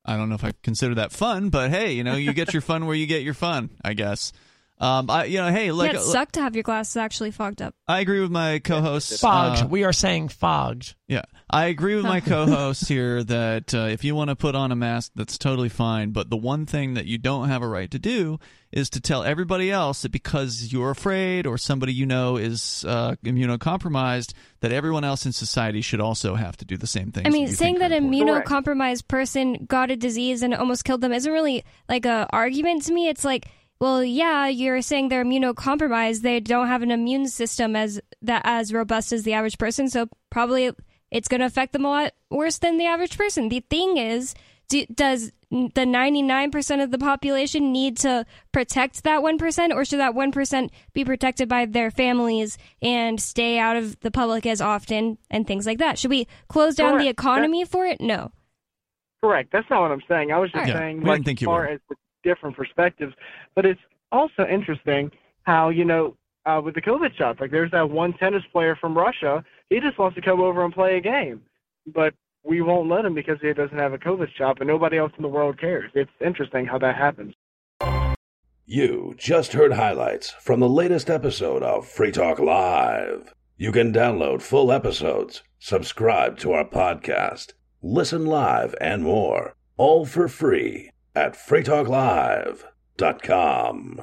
[0.05, 2.63] I don't know if I consider that fun, but hey, you know, you get your
[2.63, 4.33] fun where you get your fun, I guess.
[4.79, 7.63] Um, I you know, hey, like yeah, it sucked to have your glasses actually fogged
[7.63, 7.75] up.
[7.89, 9.21] I agree with my co-host.
[9.21, 9.63] fogged.
[9.63, 10.95] uh, we are saying fogged.
[11.09, 14.73] Yeah, I agree with my co-host here that uh, if you want to put on
[14.73, 16.11] a mask, that's totally fine.
[16.11, 18.39] But the one thing that you don't have a right to do
[18.71, 23.15] is to tell everybody else that because you're afraid or somebody you know is uh,
[23.25, 27.27] immunocompromised, that everyone else in society should also have to do the same thing.
[27.27, 31.15] I mean, saying that an immunocompromised person got a disease and it almost killed them
[31.15, 33.09] isn't really like a argument to me.
[33.09, 33.47] It's like,
[33.81, 36.23] well, yeah, you're saying they're immunocompromised.
[36.23, 40.09] They don't have an immune system as that as robust as the average person, so
[40.31, 40.71] probably
[41.11, 43.49] it's going to affect them a lot worse than the average person.
[43.49, 44.35] The thing is,
[44.69, 50.15] do, does the 99% of the population need to protect that 1% or should that
[50.15, 55.47] 1% be protected by their families and stay out of the public as often and
[55.47, 55.99] things like that?
[55.99, 57.11] Should we close down the Correct.
[57.21, 58.01] economy for it?
[58.01, 58.33] No.
[59.23, 59.51] Correct.
[59.53, 60.33] That's not what I'm saying.
[60.33, 60.75] I was just Alright.
[60.75, 61.69] Yeah, saying, we like, didn't think as you far were.
[61.69, 61.97] as the
[62.27, 63.15] different perspectives.
[63.55, 65.11] But it's also interesting
[65.45, 68.97] how you know uh, with the COVID shots, like there's that one tennis player from
[68.97, 69.45] Russia.
[69.71, 71.43] He just wants to come over and play a game,
[71.95, 72.13] but
[72.45, 74.59] we won't let him because he doesn't have a COVID shot.
[74.59, 75.91] But nobody else in the world cares.
[75.95, 77.35] It's interesting how that happens.
[78.65, 83.33] You just heard highlights from the latest episode of Free Talk Live.
[83.57, 90.29] You can download full episodes, subscribe to our podcast, listen live, and more, all for
[90.29, 94.03] free at freetalklive.com.